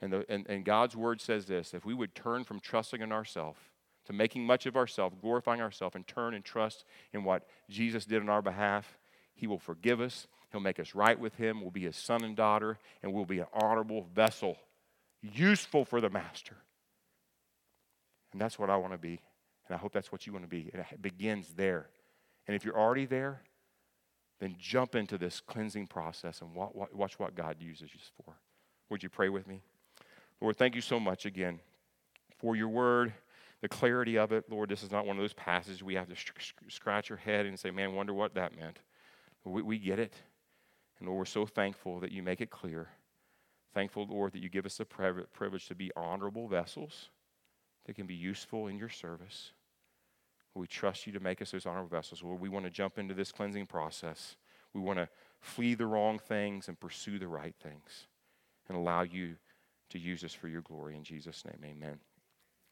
[0.00, 3.12] And, the, and, and God's word says this if we would turn from trusting in
[3.12, 3.58] ourselves
[4.06, 8.22] to making much of ourselves, glorifying ourselves, and turn and trust in what Jesus did
[8.22, 8.98] on our behalf,
[9.34, 10.26] He will forgive us.
[10.50, 11.60] He'll make us right with Him.
[11.60, 14.56] We'll be His son and daughter, and we'll be an honorable vessel,
[15.20, 16.56] useful for the Master.
[18.32, 19.20] And that's what I want to be.
[19.68, 20.70] And I hope that's what you want to be.
[20.72, 21.90] It begins there.
[22.46, 23.42] And if you're already there,
[24.40, 28.34] then jump into this cleansing process and watch what God uses you for.
[28.90, 29.62] Would you pray with me?
[30.40, 31.60] Lord, thank you so much again
[32.38, 33.12] for your word,
[33.60, 34.44] the clarity of it.
[34.48, 36.14] Lord, this is not one of those passages we have to
[36.68, 38.78] scratch our head and say, man, wonder what that meant.
[39.44, 40.14] We, we get it.
[40.98, 42.88] And Lord, we're so thankful that you make it clear.
[43.74, 47.10] Thankful, Lord, that you give us the privilege to be honorable vessels
[47.86, 49.52] that can be useful in your service.
[50.58, 52.22] We trust you to make us those honorable vessels.
[52.22, 54.36] Lord, we want to jump into this cleansing process.
[54.74, 55.08] We want to
[55.40, 58.08] flee the wrong things and pursue the right things
[58.68, 59.36] and allow you
[59.90, 60.96] to use us for your glory.
[60.96, 62.00] In Jesus' name, amen.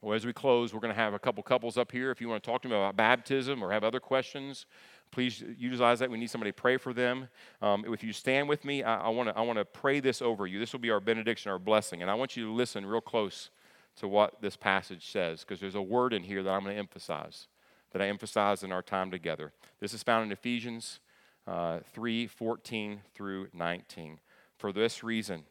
[0.03, 2.11] Well, as we close, we're going to have a couple couples up here.
[2.11, 4.67] If you want to talk to them about baptism or have other questions,
[5.11, 6.11] please utilize that.
[6.11, 7.29] We need somebody to pray for them.
[7.63, 10.21] Um, if you stand with me, I, I want to I want to pray this
[10.21, 10.59] over you.
[10.59, 13.51] This will be our benediction, our blessing, and I want you to listen real close
[13.97, 16.79] to what this passage says because there's a word in here that I'm going to
[16.79, 17.49] emphasize
[17.93, 19.53] that I emphasize in our time together.
[19.81, 21.01] This is found in Ephesians
[21.47, 24.19] uh, 3 14 through 19.
[24.59, 25.45] For this reason,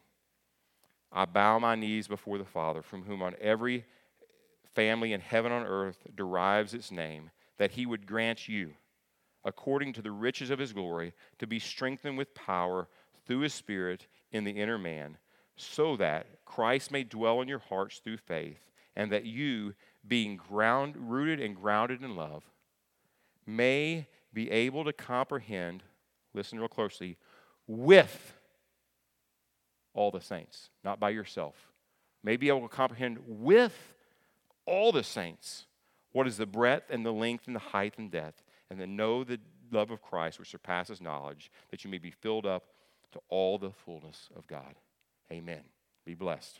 [1.11, 3.85] I bow my knees before the Father, from whom on every
[4.73, 8.73] family in heaven and earth derives its name, that he would grant you,
[9.45, 12.87] according to the riches of his glory, to be strengthened with power
[13.25, 15.17] through his Spirit in the inner man,
[15.55, 19.73] so that Christ may dwell in your hearts through faith, and that you,
[20.07, 22.43] being ground, rooted and grounded in love,
[23.45, 25.83] may be able to comprehend,
[26.33, 27.17] listen real closely,
[27.67, 28.33] with
[29.93, 31.55] all the saints, not by yourself.
[32.23, 33.93] May be able to comprehend with
[34.65, 35.65] all the saints
[36.11, 39.23] what is the breadth and the length and the height and depth, and then know
[39.23, 39.39] the
[39.71, 42.65] love of Christ which surpasses knowledge, that you may be filled up
[43.11, 44.75] to all the fullness of God.
[45.31, 45.61] Amen.
[46.05, 46.59] Be blessed.